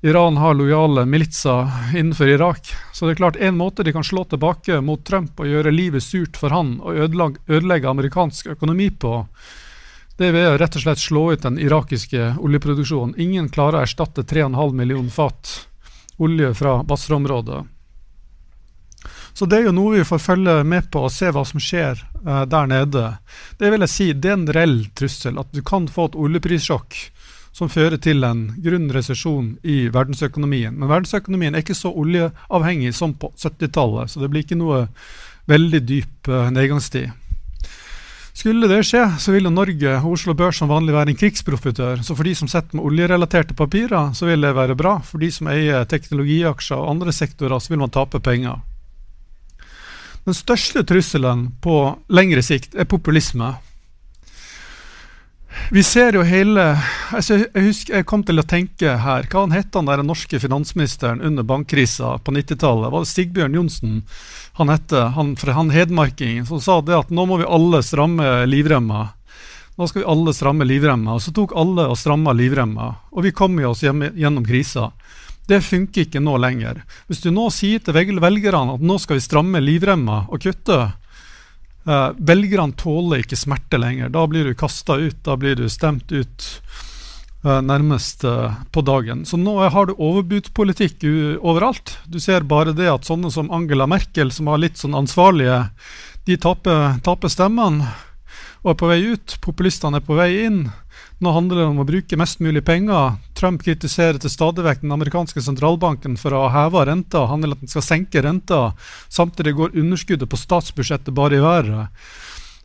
Iran 0.04 0.36
har 0.36 0.54
lojale 0.54 1.06
militser 1.06 1.70
innenfor 1.96 2.28
Irak. 2.28 2.68
Så 2.92 3.06
det 3.06 3.16
er 3.16 3.22
klart 3.22 3.40
en 3.40 3.56
måte 3.56 3.82
de 3.82 3.94
kan 3.96 4.04
slå 4.04 4.26
tilbake 4.28 4.82
mot 4.84 5.00
Trump 5.06 5.40
og 5.40 5.48
gjøre 5.48 5.72
livet 5.74 6.04
surt 6.04 6.36
for 6.38 6.54
han 6.54 6.76
og 6.84 7.00
ødelegge 7.00 7.88
amerikansk 7.88 8.52
økonomi 8.54 8.90
på, 8.90 9.24
det 10.18 10.32
er 10.34 10.56
rett 10.58 10.76
og 10.76 10.82
slett 10.82 10.98
slå 10.98 11.24
ut 11.32 11.44
den 11.44 11.60
irakiske 11.62 12.32
oljeproduksjonen. 12.42 13.14
Ingen 13.22 13.48
klarer 13.54 13.78
å 13.78 13.82
erstatte 13.86 14.24
3,5 14.26 14.74
millioner 14.74 15.14
fat 15.14 15.52
olje 16.18 16.50
fra 16.58 16.80
Basra-området. 16.82 17.60
Så 19.38 19.46
det 19.46 19.60
er 19.60 19.68
jo 19.68 19.74
noe 19.76 20.00
vi 20.00 20.06
får 20.08 20.18
følge 20.18 20.56
med 20.66 20.88
på 20.90 21.04
og 21.06 21.12
se 21.14 21.30
hva 21.30 21.44
som 21.46 21.62
skjer 21.62 22.00
uh, 22.26 22.42
der 22.50 22.66
nede. 22.66 23.04
Det 23.60 23.70
vil 23.70 23.84
jeg 23.86 23.92
si, 23.92 24.08
det 24.10 24.32
er 24.32 24.40
en 24.40 24.50
reell 24.56 24.80
trussel. 24.98 25.38
At 25.38 25.54
du 25.54 25.62
kan 25.62 25.86
få 25.86 26.08
et 26.08 26.18
oljeprissjokk 26.18 26.98
som 27.54 27.70
fører 27.70 28.02
til 28.02 28.26
en 28.26 28.48
grunn 28.58 28.90
resesjon 28.94 29.52
i 29.62 29.84
verdensøkonomien. 29.94 30.74
Men 30.74 30.90
verdensøkonomien 30.90 31.54
er 31.54 31.62
ikke 31.62 31.78
så 31.78 31.94
oljeavhengig 31.94 32.90
som 32.98 33.14
på 33.14 33.30
70-tallet, 33.38 34.10
så 34.10 34.22
det 34.24 34.32
blir 34.34 34.42
ikke 34.42 34.58
noe 34.58 34.88
veldig 35.46 35.84
dyp 35.86 36.34
uh, 36.34 36.50
nedgangstid. 36.50 37.14
Skulle 38.38 38.68
det 38.70 38.84
skje, 38.86 39.00
så 39.18 39.32
vil 39.34 39.48
jo 39.48 39.50
Norge 39.50 39.96
og 39.98 40.12
Oslo 40.14 40.30
Børs 40.38 40.60
som 40.60 40.70
vanlig 40.70 40.92
være 40.94 41.10
en 41.10 41.18
krigsprofitør. 41.18 42.04
Så 42.06 42.14
for 42.14 42.22
de 42.22 42.36
som 42.38 42.46
sitter 42.46 42.78
med 42.78 42.84
oljerelaterte 42.86 43.56
papirer, 43.58 44.12
så 44.14 44.28
vil 44.28 44.46
det 44.46 44.52
være 44.54 44.76
bra. 44.78 44.92
For 45.02 45.18
de 45.18 45.30
som 45.34 45.50
eier 45.50 45.88
teknologiaksjer 45.90 46.78
og 46.78 46.92
andre 46.92 47.14
sektorer, 47.16 47.58
så 47.58 47.72
vil 47.72 47.82
man 47.82 47.90
tape 47.90 48.20
penger. 48.22 48.60
Den 50.22 50.38
største 50.38 50.84
trusselen 50.86 51.48
på 51.64 51.80
lengre 52.14 52.44
sikt 52.46 52.78
er 52.78 52.86
populisme. 52.86 53.56
Vi 55.70 55.82
ser 55.82 56.16
jo 56.16 56.22
hele 56.28 56.64
altså 57.12 57.38
Jeg 57.40 57.64
husker 57.64 57.98
jeg 57.98 58.06
kom 58.08 58.22
til 58.26 58.40
å 58.40 58.44
tenke 58.46 58.94
her 59.00 59.26
Hva 59.32 59.46
han 59.46 59.54
het 59.56 59.74
han 59.76 59.88
der 59.88 60.02
norske 60.04 60.40
finansministeren 60.40 61.22
under 61.24 61.46
bankkrisa 61.46 62.18
på 62.24 62.34
90-tallet? 62.36 62.92
Var 62.92 63.04
det 63.04 63.10
Stigbjørn 63.12 63.56
Johnsen 63.56 64.02
han 64.58 64.72
hette? 64.72 65.04
Han, 65.16 65.36
han 65.54 65.70
hedmarkingen 65.72 66.48
som 66.48 66.60
sa 66.60 66.80
det 66.84 66.96
at 66.96 67.12
nå 67.14 67.24
må 67.30 67.38
vi 67.40 67.46
alle 67.48 67.78
stramme 67.86 68.42
livremma. 68.50 69.06
Nå 69.78 69.86
skal 69.86 70.02
vi 70.02 70.08
alle 70.10 70.34
stramme 70.34 70.66
livremma. 70.66 71.14
Og 71.14 71.22
så 71.22 71.30
tok 71.30 71.54
alle 71.54 71.84
og 71.86 71.98
stramma 72.00 72.34
livremma. 72.34 72.88
Og 73.14 73.22
vi 73.28 73.30
kom 73.30 73.54
oss 73.68 73.84
gjennom 73.86 74.42
krisa. 74.46 74.88
Det 75.48 75.60
funker 75.62 76.04
ikke 76.04 76.20
nå 76.20 76.34
lenger. 76.42 76.82
Hvis 77.06 77.22
du 77.22 77.30
nå 77.30 77.46
sier 77.54 77.78
til 77.78 77.94
velgerne 77.94 78.74
at 78.74 78.82
nå 78.82 78.98
skal 78.98 79.20
vi 79.20 79.24
stramme 79.24 79.62
livremma 79.62 80.24
og 80.26 80.42
kutte, 80.42 80.80
eh, 81.88 82.08
velgerne 82.18 82.76
tåler 82.78 83.24
ikke 83.24 83.38
smerte 83.38 83.80
lenger. 83.80 84.12
Da 84.14 84.26
blir 84.30 84.48
du 84.48 84.56
kasta 84.58 84.98
ut, 85.00 85.18
da 85.24 85.36
blir 85.40 85.56
du 85.58 85.68
stemt 85.72 86.12
ut 86.12 86.48
uh, 87.44 87.60
nærmest 87.64 88.24
uh, 88.28 88.58
på 88.74 88.82
dagen. 88.86 89.24
Så 89.26 89.40
nå 89.40 89.56
har 89.60 89.88
du 89.88 89.94
overbudspolitikk 89.96 91.06
overalt. 91.40 91.96
Du 92.06 92.20
ser 92.20 92.46
bare 92.48 92.76
det 92.76 92.90
at 92.92 93.08
sånne 93.08 93.32
som 93.34 93.50
Angela 93.54 93.88
Merkel, 93.90 94.32
som 94.34 94.50
var 94.50 94.60
litt 94.62 94.78
sånn 94.80 94.96
ansvarlige, 94.98 95.64
de 96.28 96.36
taper, 96.36 96.98
taper 97.04 97.32
stemmene 97.32 97.88
og 98.64 98.74
er 98.74 98.78
på 98.78 98.90
vei 98.90 99.00
ut. 99.14 99.38
Populistene 99.44 100.00
er 100.00 100.04
på 100.04 100.18
vei 100.18 100.32
inn. 100.44 100.66
Nå 101.18 101.32
handler 101.34 101.58
det 101.58 101.66
om 101.66 101.80
å 101.82 101.86
bruke 101.86 102.16
mest 102.20 102.38
mulig 102.38 102.62
penger. 102.66 103.16
Trump 103.34 103.62
kritiserer 103.66 104.20
til 104.22 104.30
stadig 104.30 104.62
vekk 104.62 104.84
den 104.84 104.94
amerikanske 104.94 105.42
sentralbanken 105.42 106.14
for 106.20 106.34
å 106.34 106.44
ha 106.44 106.50
heva 106.54 106.84
renta. 106.86 107.24
Han 107.26 107.42
vil 107.42 107.56
at 107.56 107.62
den 107.64 107.70
skal 107.70 107.82
senke 107.82 108.22
renta. 108.22 108.60
Samtidig 109.10 109.56
går 109.58 109.74
underskuddet 109.82 110.30
på 110.30 110.38
statsbudsjettet 110.38 111.16
bare 111.16 111.40
i 111.40 111.42
været. 111.42 112.04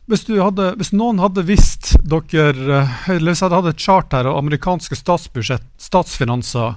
Hvis, 0.06 0.26
hadde, 0.28 0.68
hvis, 0.78 0.92
noen 0.94 1.18
hadde 1.22 1.46
visst 1.48 1.94
dere, 2.04 2.82
eller 3.08 3.32
hvis 3.32 3.40
jeg 3.40 3.48
hadde 3.48 3.58
hatt 3.58 3.70
et 3.72 3.84
chart 3.86 4.14
her 4.14 4.28
av 4.28 4.36
amerikanske 4.38 4.98
statsfinanser 5.00 6.76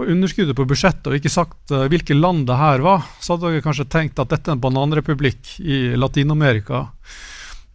og 0.00 0.08
underskuddet 0.08 0.56
på 0.56 0.66
budsjettet, 0.70 1.10
og 1.10 1.18
ikke 1.18 1.30
sagt 1.30 1.74
uh, 1.74 1.84
hvilke 1.92 2.16
land 2.16 2.46
det 2.48 2.56
her 2.56 2.82
var, 2.82 3.04
så 3.20 3.36
hadde 3.36 3.52
dere 3.52 3.66
kanskje 3.66 3.86
tenkt 3.92 4.18
at 4.18 4.32
dette 4.32 4.48
er 4.48 4.56
en 4.56 4.64
bananrepublikk 4.64 5.52
i 5.60 5.82
Latin-Amerika. 6.00 6.86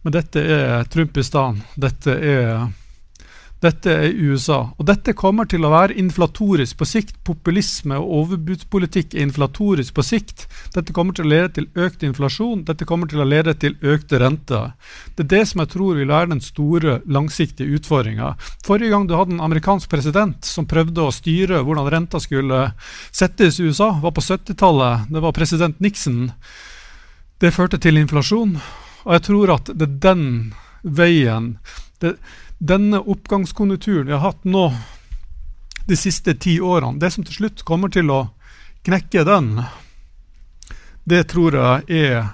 Men 0.02 0.16
dette 0.18 0.42
er 0.42 0.90
Trumpistan. 0.90 1.62
Dette 1.78 2.18
er 2.18 2.66
dette 3.64 3.90
er 3.90 4.14
USA. 4.14 4.58
Og 4.78 4.86
dette 4.86 5.14
kommer 5.18 5.48
til 5.50 5.64
å 5.66 5.72
være 5.72 5.96
inflatorisk 5.98 6.78
på 6.78 6.86
sikt. 6.86 7.16
Populisme 7.26 7.96
og 7.98 8.12
overbudspolitikk 8.20 9.16
er 9.16 9.24
inflatorisk 9.24 9.96
på 9.96 10.04
sikt. 10.06 10.44
Dette 10.76 10.94
kommer 10.94 11.16
til 11.16 11.26
å 11.26 11.32
lede 11.32 11.50
til 11.56 11.66
økt 11.74 12.04
inflasjon. 12.06 12.62
Dette 12.68 12.86
kommer 12.86 13.10
til 13.10 13.24
å 13.24 13.26
lede 13.26 13.56
til 13.58 13.74
økte 13.82 14.20
renter. 14.22 14.76
Det 15.18 15.26
er 15.26 15.32
det 15.32 15.42
som 15.50 15.64
jeg 15.64 15.72
tror 15.74 15.98
vil 15.98 16.12
være 16.12 16.30
den 16.36 16.44
store, 16.44 17.00
langsiktige 17.10 17.80
utfordringa. 17.80 18.36
Forrige 18.66 18.94
gang 18.94 19.08
du 19.08 19.16
hadde 19.18 19.34
en 19.34 19.44
amerikansk 19.48 19.90
president 19.90 20.46
som 20.46 20.68
prøvde 20.70 21.08
å 21.08 21.14
styre 21.14 21.64
hvordan 21.66 21.90
renta 21.90 22.22
skulle 22.22 22.68
settes 23.10 23.58
i 23.58 23.66
USA, 23.66 23.90
var 23.98 24.14
på 24.14 24.22
70-tallet. 24.22 25.10
Det 25.10 25.24
var 25.24 25.34
president 25.34 25.82
Nixon. 25.82 26.28
Det 27.42 27.50
førte 27.54 27.82
til 27.82 27.98
inflasjon. 27.98 28.54
Og 29.02 29.12
jeg 29.16 29.26
tror 29.26 29.56
at 29.58 29.74
det 29.74 29.90
er 29.90 30.00
den 30.06 30.26
veien 30.82 31.56
det, 32.02 32.14
denne 32.58 33.00
oppgangskonjunkturen 33.00 34.06
vi 34.06 34.16
har 34.16 34.24
hatt 34.24 34.44
nå 34.44 34.68
de 35.88 35.96
siste 35.96 36.34
ti 36.36 36.58
årene, 36.60 36.98
det 37.00 37.12
som 37.14 37.24
til 37.24 37.38
slutt 37.38 37.62
kommer 37.64 37.88
til 37.92 38.10
å 38.12 38.26
knekke 38.84 39.24
den, 39.24 39.62
det 41.08 41.22
tror 41.30 41.56
jeg 41.56 42.02
er 42.04 42.26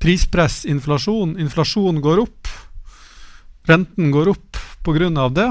prispress, 0.00 0.62
inflasjon. 0.64 1.34
Inflasjon 1.42 1.98
går 2.00 2.22
opp. 2.22 2.48
Renten 3.68 4.12
går 4.14 4.30
opp 4.32 4.60
pga. 4.84 5.28
det. 5.28 5.50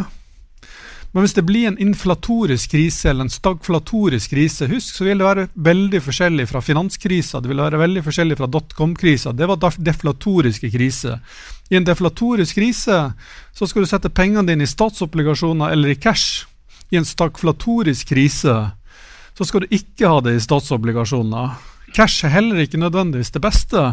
Men 1.11 1.25
hvis 1.25 1.33
det 1.33 1.45
blir 1.47 1.67
en 1.67 1.79
inflatorisk 1.81 2.71
krise 2.75 3.09
eller 3.09 3.25
en 3.25 3.33
stagflatorisk 3.33 4.29
krise, 4.35 4.67
husk 4.69 4.99
så 4.99 5.07
vil 5.07 5.17
det 5.17 5.25
være 5.25 5.45
veldig 5.69 6.01
forskjellig 6.05 6.45
fra 6.51 6.61
finanskrisa, 6.61 7.41
det 7.41 7.49
vil 7.49 7.63
være 7.63 7.79
veldig 7.81 8.03
forskjellig 8.05 8.37
fra 8.37 8.49
dotcom-krisa. 8.53 9.33
Det 9.33 9.47
var 9.49 9.63
deflatoriske 9.77 10.69
kriser. 10.69 11.17
I 11.69 11.79
en 11.79 11.87
deflatorisk 11.87 12.59
krise 12.59 12.99
så 13.57 13.69
skal 13.69 13.85
du 13.85 13.89
sette 13.89 14.13
pengene 14.13 14.45
dine 14.51 14.67
i 14.67 14.69
statsobligasjoner 14.69 15.73
eller 15.73 15.95
i 15.95 15.97
cash. 15.97 16.45
I 16.93 17.01
en 17.01 17.09
stagflatorisk 17.09 18.13
krise 18.13 18.59
så 19.37 19.47
skal 19.47 19.65
du 19.65 19.73
ikke 19.73 20.09
ha 20.09 20.21
det 20.21 20.35
i 20.37 20.45
statsobligasjoner. 20.45 21.57
Cash 21.95 22.25
er 22.25 22.35
heller 22.35 22.61
ikke 22.61 22.77
nødvendigvis 22.77 23.33
det 23.33 23.41
beste. 23.41 23.83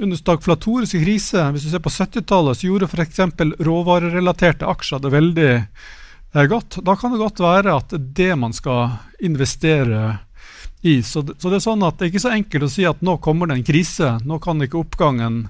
Under 0.00 0.18
stagflatoriske 0.18 0.98
kriser, 1.04 1.50
hvis 1.52 1.66
du 1.66 1.70
ser 1.70 1.82
på 1.84 1.92
70-tallet, 1.94 2.58
så 2.58 2.66
gjorde 2.66 2.88
f.eks. 2.90 3.22
råvarerelaterte 3.60 4.66
aksjer 4.66 5.02
det 5.04 5.12
veldig 5.14 5.50
godt, 6.32 6.78
da 6.86 6.96
kan 6.96 7.12
det 7.12 7.18
godt 7.18 7.40
være 7.42 7.76
at 7.76 7.90
det 7.90 8.00
er 8.00 8.10
det 8.20 8.34
man 8.38 8.52
skal 8.54 8.98
investere 9.18 10.18
i. 10.80 11.02
Så 11.02 11.22
det, 11.22 11.34
så 11.38 11.50
det, 11.50 11.58
er 11.58 11.64
sånn 11.64 11.82
at 11.84 11.98
det 11.98 12.06
er 12.06 12.12
ikke 12.12 12.22
så 12.22 12.34
enkelt 12.34 12.66
å 12.66 12.72
si 12.72 12.86
at 12.88 13.02
nå 13.04 13.16
kommer 13.22 13.50
det 13.50 13.58
en 13.58 13.66
krise, 13.66 14.12
nå 14.24 14.38
kan 14.42 14.62
ikke 14.62 14.80
oppgangen 14.80 15.42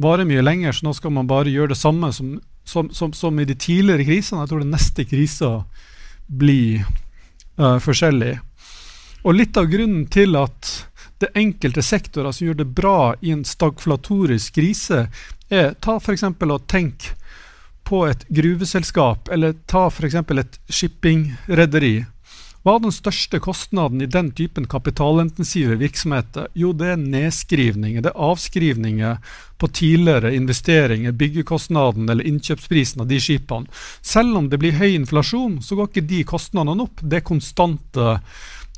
vare 0.00 0.26
mye 0.28 0.44
lenger, 0.44 0.74
så 0.74 0.88
nå 0.88 0.94
skal 0.96 1.14
man 1.14 1.28
bare 1.30 1.52
gjøre 1.52 1.74
det 1.74 1.80
samme 1.80 2.12
som, 2.16 2.34
som, 2.64 2.90
som, 2.94 3.12
som 3.12 3.38
i 3.38 3.46
de 3.48 3.54
tidligere 3.54 4.06
krisene. 4.08 4.42
Jeg 4.42 4.52
tror 4.52 4.64
den 4.64 4.74
neste 4.74 5.06
krisa 5.08 5.52
blir 6.26 6.86
uh, 7.60 7.78
forskjellig. 7.82 8.38
Og 9.22 9.36
litt 9.38 9.58
av 9.60 9.68
grunnen 9.70 10.08
til 10.10 10.34
at 10.40 10.72
det 11.22 11.30
enkelte 11.38 11.84
sektorer 11.86 12.34
som 12.34 12.48
gjør 12.48 12.62
det 12.64 12.72
bra 12.74 13.12
i 13.22 13.30
en 13.30 13.44
stagflatorisk 13.46 14.56
krise, 14.58 15.04
er 15.52 15.74
ta 15.84 15.98
f.eks. 16.00 16.24
og 16.26 16.64
tenk 16.66 17.12
på 17.92 18.06
et 18.08 18.24
gruveselskap, 18.32 19.28
eller 19.28 19.52
ta 19.68 19.84
f.eks. 19.90 20.14
et 20.16 20.58
shippingrederi. 20.72 21.98
Hva 22.62 22.76
er 22.78 22.84
den 22.84 22.94
største 22.94 23.40
kostnaden 23.42 24.00
i 24.04 24.08
den 24.08 24.30
typen 24.38 24.68
kapitalintensive 24.70 25.74
virksomheter? 25.80 26.46
Jo, 26.56 26.70
det 26.78 26.92
er 26.92 27.02
nedskrivninger, 27.02 28.04
det 28.04 28.12
er 28.12 28.24
avskrivninger 28.30 29.34
på 29.60 29.70
tidligere 29.76 30.30
investeringer, 30.38 31.12
byggekostnaden 31.18 32.08
eller 32.08 32.30
innkjøpsprisen 32.30 33.02
av 33.04 33.10
de 33.10 33.18
skipene. 33.20 33.68
Selv 34.00 34.38
om 34.40 34.48
det 34.48 34.62
blir 34.62 34.78
høy 34.78 34.94
inflasjon, 34.94 35.58
så 35.60 35.76
går 35.76 35.90
ikke 35.90 36.06
de 36.14 36.22
kostnadene 36.32 36.86
opp. 36.86 37.02
Det 37.02 37.20
er 37.20 37.28
konstante 37.28 38.14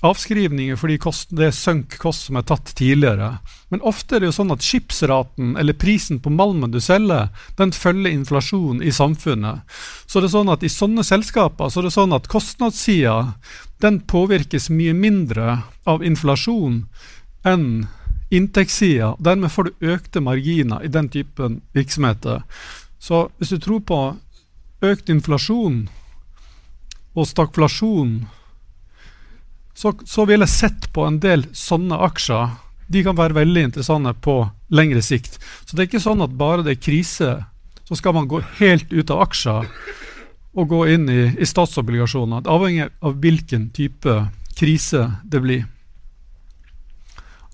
avskrivninger 0.04 0.76
fordi 0.76 0.98
kost, 1.00 1.30
det 1.36 1.52
sunk 1.56 1.96
kost 2.00 2.26
som 2.28 2.38
er 2.38 2.46
tatt 2.48 2.74
tidligere. 2.76 3.38
Men 3.72 3.84
ofte 3.86 4.16
er 4.16 4.22
det 4.22 4.30
jo 4.30 4.36
sånn 4.36 4.52
at 4.54 4.64
skipsraten, 4.64 5.54
eller 5.60 5.76
prisen 5.78 6.20
på 6.20 6.32
malmen 6.34 6.74
du 6.74 6.80
selger, 6.82 7.30
den 7.58 7.72
følger 7.72 8.12
inflasjon 8.12 8.82
i 8.82 8.92
samfunnet. 8.92 9.64
Så 10.06 10.20
det 10.20 10.28
er 10.28 10.36
sånn 10.36 10.52
at 10.52 10.64
i 10.66 10.72
sånne 10.72 11.04
selskaper 11.06 11.72
så 11.72 11.80
er 11.80 11.88
det 11.88 11.96
sånn 11.96 12.16
at 12.16 12.28
kostnadssida 12.32 13.34
den 13.84 14.00
påvirkes 14.08 14.70
mye 14.72 14.94
mindre 14.96 15.58
av 15.88 16.04
inflasjon 16.04 16.84
enn 17.48 17.68
inntektssida. 18.34 19.14
Dermed 19.20 19.52
får 19.52 19.68
du 19.68 19.90
økte 19.94 20.22
marginer 20.24 20.84
i 20.84 20.92
den 20.92 21.08
typen 21.12 21.60
virksomheter. 21.76 22.42
Så 22.98 23.28
hvis 23.38 23.52
du 23.52 23.58
tror 23.60 23.82
på 23.84 24.00
økt 24.84 25.10
inflasjon 25.12 25.84
og 27.14 27.28
stagflasjon 27.28 28.24
så, 29.74 29.92
så 30.06 30.24
ville 30.28 30.46
jeg 30.46 30.54
sett 30.54 30.92
på 30.94 31.06
en 31.06 31.18
del 31.22 31.46
sånne 31.56 31.98
aksjer. 32.06 32.54
De 32.86 33.02
kan 33.04 33.16
være 33.18 33.36
veldig 33.40 33.66
interessante 33.70 34.14
på 34.22 34.38
lengre 34.74 35.02
sikt. 35.02 35.40
Så 35.64 35.74
det 35.74 35.84
er 35.84 35.90
ikke 35.90 36.04
sånn 36.04 36.22
at 36.24 36.38
bare 36.38 36.64
det 36.64 36.76
er 36.76 36.84
krise, 36.84 37.34
så 37.84 37.98
skal 37.98 38.14
man 38.16 38.30
gå 38.30 38.40
helt 38.60 38.92
ut 38.92 39.10
av 39.12 39.26
aksjer 39.26 39.68
og 40.54 40.70
gå 40.70 40.80
inn 40.94 41.08
i, 41.10 41.22
i 41.34 41.46
statsobligasjoner. 41.48 42.44
Det 42.44 42.52
avhenger 42.54 42.92
av 43.04 43.18
hvilken 43.20 43.68
type 43.74 44.18
krise 44.54 45.08
det 45.26 45.42
blir. 45.42 45.64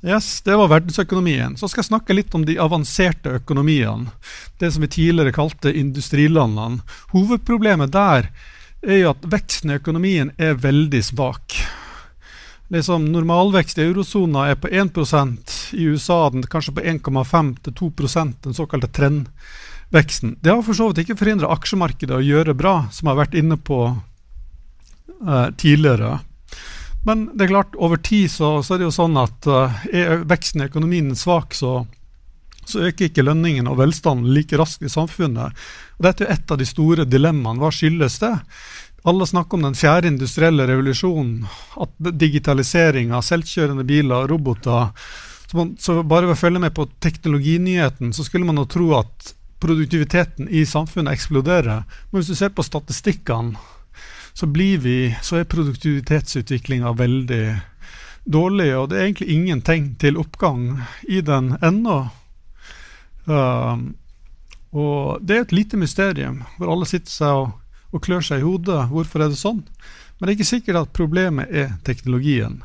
Yes, 0.05 0.41
Det 0.41 0.57
var 0.57 0.69
verdensøkonomien. 0.69 1.57
Så 1.57 1.69
skal 1.69 1.83
jeg 1.83 1.91
snakke 1.91 2.17
litt 2.17 2.35
om 2.35 2.45
de 2.49 2.57
avanserte 2.61 3.35
økonomiene. 3.41 4.13
Det 4.61 4.73
som 4.73 4.85
vi 4.85 4.89
tidligere 4.89 5.33
kalte 5.37 5.73
industrilandene. 5.77 6.81
Hovedproblemet 7.13 7.93
der 7.93 8.31
er 8.81 9.03
jo 9.03 9.11
at 9.13 9.29
veksten 9.29 9.73
i 9.73 9.77
økonomien 9.81 10.33
er 10.41 10.57
veldig 10.57 11.03
svak 11.05 11.57
liksom 12.71 13.09
Normalvekst 13.11 13.79
i 13.79 13.85
eurosona 13.89 14.47
er 14.51 14.59
på 14.61 14.69
1% 14.69 15.57
i 15.75 15.89
USA 15.91 16.23
den 16.31 16.47
kanskje 16.47 16.77
på 16.77 16.85
1,5-2% 16.95 18.47
den 18.47 18.55
såkalte 18.55 18.91
trendveksten. 18.95 20.37
Det 20.41 20.55
har 20.55 20.63
for 20.63 20.79
så 20.79 20.91
vidt 20.91 21.05
ikke 21.05 21.19
forhindra 21.19 21.51
aksjemarkedet 21.55 22.21
å 22.21 22.25
gjøre 22.25 22.55
bra, 22.55 22.75
som 22.95 23.09
jeg 23.09 23.15
har 23.15 23.23
vært 23.25 23.39
inne 23.43 23.59
på 23.59 23.81
eh, 23.91 25.49
tidligere. 25.59 26.19
Men 27.07 27.31
det 27.35 27.47
er 27.47 27.55
klart, 27.55 27.79
over 27.81 27.97
tid 27.97 28.31
så, 28.31 28.59
så 28.63 28.75
er 28.75 28.83
det 28.83 28.91
jo 28.91 28.95
sånn 28.95 29.17
at 29.21 29.49
uh, 29.49 29.81
er 29.89 30.27
veksten 30.29 30.61
i 30.61 30.69
økonomien 30.69 31.15
svak, 31.17 31.57
så, 31.57 31.87
så 32.69 32.85
øker 32.91 33.09
ikke 33.09 33.25
lønningen 33.25 33.71
og 33.71 33.79
velstanden 33.81 34.35
like 34.37 34.59
raskt 34.61 34.85
i 34.85 34.93
samfunnet. 34.93 35.57
Og 35.97 36.05
Dette 36.05 36.27
er 36.27 36.37
et 36.37 36.53
av 36.53 36.61
de 36.61 36.69
store 36.69 37.09
dilemmaene. 37.09 37.61
Hva 37.63 37.73
skyldes 37.73 38.21
det? 38.21 38.35
Alle 39.03 39.27
snakker 39.27 39.57
om 39.57 39.63
den 39.63 39.75
fjerde 39.75 40.09
industrielle 40.09 40.67
revolusjonen. 40.69 41.47
At 41.81 41.93
digitalisering 41.99 43.15
av 43.17 43.25
selvkjørende 43.25 43.85
biler 43.89 44.25
og 44.25 44.31
roboter 44.35 44.91
så, 45.51 45.57
man, 45.57 45.75
så 45.81 46.03
bare 46.03 46.29
ved 46.29 46.37
å 46.37 46.41
følge 46.41 46.63
med 46.63 46.75
på 46.77 46.87
teknologinyheten, 47.03 48.13
så 48.15 48.23
skulle 48.23 48.47
man 48.47 48.61
jo 48.61 48.69
tro 48.71 48.91
at 49.01 49.33
produktiviteten 49.61 50.47
i 50.47 50.63
samfunnet 50.69 51.17
eksploderer. 51.17 51.83
Men 52.11 52.21
hvis 52.21 52.31
du 52.31 52.39
ser 52.39 52.53
på 52.55 52.63
statistikkene, 52.63 53.59
så, 54.33 54.47
vi, 54.47 55.11
så 55.27 55.41
er 55.41 55.51
produktivitetsutviklinga 55.51 56.93
veldig 56.97 57.45
dårlig. 58.31 58.69
Og 58.79 58.93
det 58.93 59.01
er 59.01 59.09
egentlig 59.09 59.35
ingen 59.35 59.65
tegn 59.67 59.95
til 59.99 60.21
oppgang 60.23 60.85
i 61.11 61.19
den 61.27 61.57
ennå. 61.59 61.99
Uh, 63.27 63.91
Og 64.71 65.19
det 65.27 65.37
er 65.37 65.45
et 65.45 65.55
lite 65.55 65.79
mysterium 65.81 66.45
hvor 66.59 66.71
alle 66.71 66.87
sitter 66.87 67.11
seg 67.11 67.39
og, 67.43 67.57
og 67.91 68.03
klør 68.05 68.25
seg 68.25 68.43
i 68.43 68.47
hodet. 68.47 68.89
Hvorfor 68.91 69.25
er 69.25 69.33
det 69.33 69.41
sånn? 69.41 69.63
Men 70.19 70.27
det 70.27 70.33
er 70.33 70.39
ikke 70.39 70.53
sikkert 70.53 70.81
at 70.83 70.97
problemet 70.97 71.51
er 71.51 71.73
teknologien. 71.87 72.61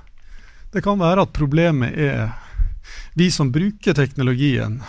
Det 0.75 0.83
kan 0.83 0.99
være 0.99 1.23
at 1.23 1.35
problemet 1.35 1.95
er 1.95 2.33
vi 3.13 3.29
som 3.31 3.51
bruker 3.51 3.95
teknologien, 3.95 4.81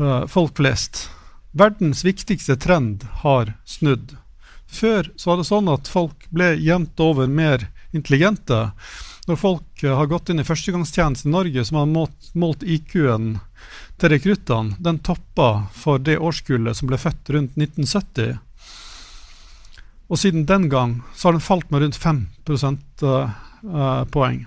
uh, 0.00 0.26
folk 0.26 0.56
flest. 0.56 1.10
Verdens 1.52 2.04
viktigste 2.04 2.56
trend 2.56 3.04
har 3.22 3.52
snudd. 3.64 4.16
Før 4.66 5.10
så 5.16 5.30
var 5.30 5.40
det 5.40 5.48
sånn 5.48 5.68
at 5.72 5.88
folk 5.88 6.26
ble 6.34 6.54
jevnt 6.56 7.00
over 7.00 7.28
mer 7.28 7.68
intelligente. 7.92 8.70
Når 9.28 9.40
folk 9.40 9.84
uh, 9.84 9.94
har 10.00 10.10
gått 10.10 10.32
inn 10.32 10.40
i 10.40 10.48
førstegangstjeneste 10.48 11.28
i 11.28 11.36
Norge, 11.36 11.64
som 11.68 11.82
har 11.82 11.92
målt, 11.92 12.32
målt 12.34 12.64
IQ-en 12.64 13.36
til 14.00 14.12
rekruttene, 14.12 14.76
den 14.80 14.98
toppa 15.04 15.68
for 15.72 16.00
det 16.02 16.18
årskullet 16.18 16.76
som 16.76 16.90
ble 16.90 16.98
født 17.00 17.32
rundt 17.36 17.56
1970. 17.60 18.40
Og 20.06 20.20
siden 20.20 20.46
den 20.46 20.68
gang 20.70 21.00
så 21.14 21.28
har 21.28 21.36
den 21.36 21.44
falt 21.44 21.70
med 21.70 21.82
rundt 21.82 21.98
5 21.98 22.20
prosentpoeng. 22.46 24.44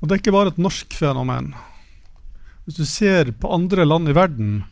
Og 0.00 0.08
det 0.08 0.14
er 0.14 0.22
ikke 0.22 0.32
bare 0.32 0.54
et 0.54 0.62
norsk 0.62 0.94
fenomen. 0.96 1.52
Hvis 2.64 2.80
du 2.80 2.86
ser 2.88 3.32
på 3.36 3.50
andre 3.52 3.84
land 3.84 4.08
i 4.08 4.16
verden, 4.16 4.62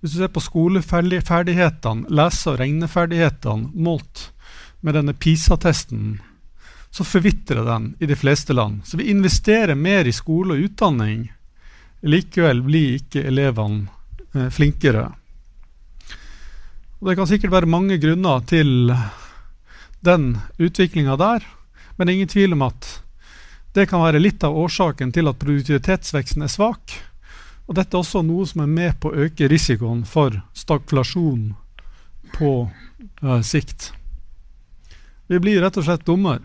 hvis 0.00 0.14
du 0.14 0.20
ser 0.20 0.30
på 0.30 0.44
skoleferdighetene, 0.44 2.06
lese- 2.14 2.52
og 2.52 2.60
regneferdighetene 2.60 3.72
målt 3.74 4.28
med 4.86 4.94
denne 4.94 5.16
PISA-testen, 5.16 6.20
så 6.94 7.04
forvitrer 7.04 7.64
den 7.66 7.94
i 8.00 8.06
de 8.06 8.16
fleste 8.16 8.54
land. 8.54 8.84
Så 8.86 9.00
vi 9.00 9.10
investerer 9.10 9.74
mer 9.74 10.06
i 10.06 10.14
skole 10.14 10.54
og 10.54 10.68
utdanning. 10.68 11.26
Likevel 12.06 12.62
blir 12.62 13.00
ikke 13.00 13.24
elevene 13.26 13.88
eh, 14.36 14.46
flinkere. 14.54 15.08
Det 16.96 17.12
kan 17.16 17.28
sikkert 17.28 17.52
være 17.52 17.68
mange 17.68 17.98
grunner 18.00 18.40
til 18.48 18.88
den 20.00 20.30
utviklinga 20.56 21.16
der, 21.20 21.44
men 21.96 22.06
det 22.06 22.12
er 22.12 22.16
ingen 22.16 22.30
tvil 22.32 22.56
om 22.56 22.62
at 22.70 22.88
det 23.76 23.84
kan 23.90 24.00
være 24.00 24.22
litt 24.22 24.44
av 24.46 24.56
årsaken 24.56 25.10
til 25.12 25.28
at 25.28 25.36
produktivitetsveksten 25.36 26.46
er 26.46 26.48
svak. 26.48 26.94
Og 27.68 27.76
dette 27.76 27.92
er 27.92 28.00
også 28.00 28.22
noe 28.24 28.46
som 28.48 28.62
er 28.64 28.70
med 28.72 28.96
på 29.02 29.10
å 29.10 29.26
øke 29.26 29.48
risikoen 29.52 30.06
for 30.08 30.38
stagflasjon 30.56 31.50
på 32.38 32.52
uh, 32.64 33.40
sikt. 33.44 33.90
Vi 35.28 35.40
blir 35.42 35.60
rett 35.60 35.76
og 35.76 35.84
slett 35.84 36.06
dummere. 36.06 36.40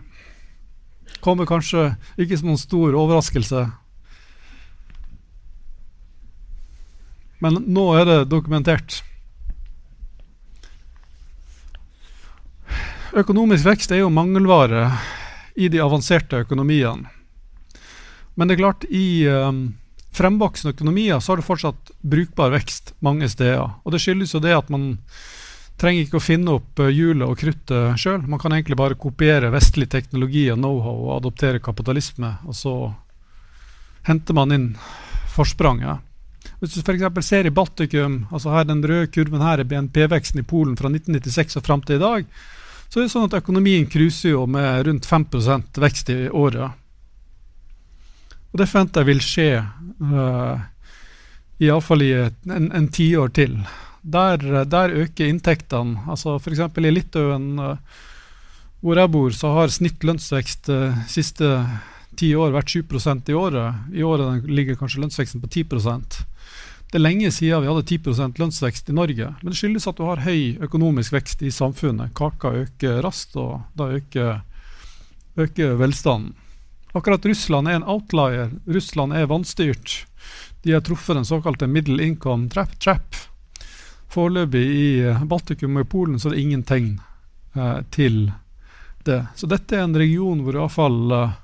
Kommer 1.24 1.48
kanskje 1.48 1.94
ikke 2.20 2.36
som 2.36 2.50
noen 2.50 2.60
stor 2.60 2.98
overraskelse. 2.98 3.62
Men 7.40 7.56
nå 7.72 7.86
er 7.96 8.04
det 8.10 8.18
dokumentert. 8.28 9.00
Økonomisk 13.12 13.66
vekst 13.66 13.92
er 13.92 14.00
jo 14.00 14.12
mangelvare 14.12 14.86
i 15.60 15.68
de 15.68 15.80
avanserte 15.84 16.38
økonomiene. 16.46 17.10
Men 18.34 18.48
det 18.48 18.54
er 18.54 18.62
klart, 18.62 18.86
i 18.88 19.28
um, 19.28 19.74
fremvoksende 20.16 20.72
økonomier 20.72 21.20
så 21.20 21.34
har 21.34 21.42
det 21.42 21.44
fortsatt 21.44 21.92
brukbar 22.00 22.54
vekst 22.54 22.94
mange 23.04 23.28
steder. 23.28 23.74
Og 23.84 23.92
det 23.92 24.00
skyldes 24.00 24.32
jo 24.32 24.40
det 24.40 24.54
at 24.56 24.70
man 24.72 24.94
trenger 25.80 26.06
ikke 26.06 26.16
å 26.22 26.24
finne 26.24 26.54
opp 26.56 26.80
uh, 26.80 26.88
hjulet 26.88 27.26
og 27.26 27.36
kruttet 27.42 28.00
sjøl. 28.00 28.24
Man 28.24 28.40
kan 28.40 28.56
egentlig 28.56 28.80
bare 28.80 28.96
kopiere 28.96 29.52
vestlig 29.52 29.90
teknologi 29.92 30.46
og 30.54 30.62
know-how 30.62 31.04
og 31.10 31.12
adoptere 31.18 31.60
kapitalisme, 31.60 32.38
og 32.48 32.56
så 32.56 32.74
henter 34.08 34.40
man 34.40 34.56
inn 34.56 34.66
forspranget. 35.36 36.00
Hvis 36.62 36.78
du 36.78 36.80
f.eks. 36.80 37.28
ser 37.28 37.44
i 37.44 37.52
Baltikum, 37.52 38.22
altså 38.32 38.56
her 38.56 38.64
den 38.64 38.80
røde 38.88 39.12
kurven 39.12 39.44
her 39.44 39.60
er 39.60 39.68
BNP-veksten 39.68 40.40
i 40.40 40.48
Polen 40.48 40.80
fra 40.80 40.88
1996 40.88 41.60
og 41.60 41.68
fram 41.68 41.84
til 41.84 42.00
i 42.00 42.02
dag, 42.02 42.26
så 42.92 43.00
er 43.00 43.06
det 43.06 43.12
sånn 43.14 43.24
at 43.24 43.38
økonomien 43.38 43.86
cruiser 43.88 44.34
jo 44.34 44.42
med 44.44 44.82
rundt 44.84 45.06
5% 45.08 45.78
vekst 45.80 46.10
i 46.12 46.26
året. 46.28 46.74
Og 48.52 48.60
det 48.60 48.66
forventer 48.68 49.00
jeg 49.00 49.08
vil 49.08 49.22
skje 49.24 49.46
uh, 49.64 50.60
iallfall 51.64 52.04
i 52.04 52.10
en, 52.20 52.66
en 52.68 52.88
tiår 52.92 53.32
til. 53.32 53.54
Der, 54.02 54.44
der, 54.68 54.92
øker 55.06 55.24
inntektene. 55.24 56.02
altså 56.04 56.36
F.eks. 56.36 56.60
i 56.60 56.92
Litauen, 56.92 57.48
uh, 57.56 58.04
hvor 58.84 59.00
jeg 59.00 59.12
bor, 59.14 59.32
så 59.32 59.54
har 59.56 59.72
snitt 59.72 60.04
lønnsvekst 60.04 60.68
uh, 60.68 61.00
siste 61.08 61.48
ti 62.20 62.34
år 62.36 62.52
vært 62.52 62.76
7 62.76 62.84
i 63.32 63.40
året. 63.40 63.88
I 63.96 64.04
året 64.04 64.44
ligger 64.44 64.76
kanskje 64.76 65.00
lønnsveksten 65.00 65.40
på 65.40 65.48
10 65.48 65.64
det 66.92 66.98
er 67.00 67.06
lenge 67.06 67.30
siden 67.32 67.62
vi 67.64 67.70
hadde 67.70 67.88
10% 67.88 68.36
lønnsvekst 68.36 68.90
i 68.92 68.94
Norge. 68.96 69.30
Men 69.40 69.54
det 69.54 69.56
skyldes 69.56 69.88
at 69.88 69.96
du 69.96 70.04
har 70.04 70.20
høy 70.26 70.58
økonomisk 70.60 71.14
vekst 71.14 71.40
i 71.40 71.48
samfunnet. 71.48 72.12
Kaka 72.18 72.50
øker 72.66 73.00
raskt, 73.00 73.38
og 73.40 73.62
da 73.80 73.86
øker, 73.96 74.42
øker 75.40 75.78
velstanden. 75.80 76.34
Akkurat 76.92 77.24
Russland 77.24 77.68
er 77.68 77.78
en 77.78 77.88
outlier. 77.88 78.50
Russland 78.68 79.16
er 79.16 79.30
vanstyrt. 79.30 80.02
De 80.62 80.74
har 80.76 80.84
truffet 80.84 81.16
den 81.16 81.24
såkalte 81.24 81.66
middle 81.66 82.04
income 82.04 82.50
trap. 82.52 82.76
trap. 82.78 83.16
Foreløpig 84.12 84.66
i 84.76 84.88
Baltikum 85.24 85.80
og 85.80 85.86
i 85.86 85.88
Polen 85.88 86.20
så 86.20 86.28
er 86.28 86.36
det 86.36 86.42
ingen 86.44 86.66
tegn 86.68 86.98
eh, 87.56 87.80
til 87.88 88.26
det. 89.08 89.22
Så 89.34 89.48
dette 89.48 89.78
er 89.78 89.86
en 89.86 89.96
region 89.96 90.44
hvor 90.44 90.60
iallfall 90.60 91.16
eh, 91.16 91.38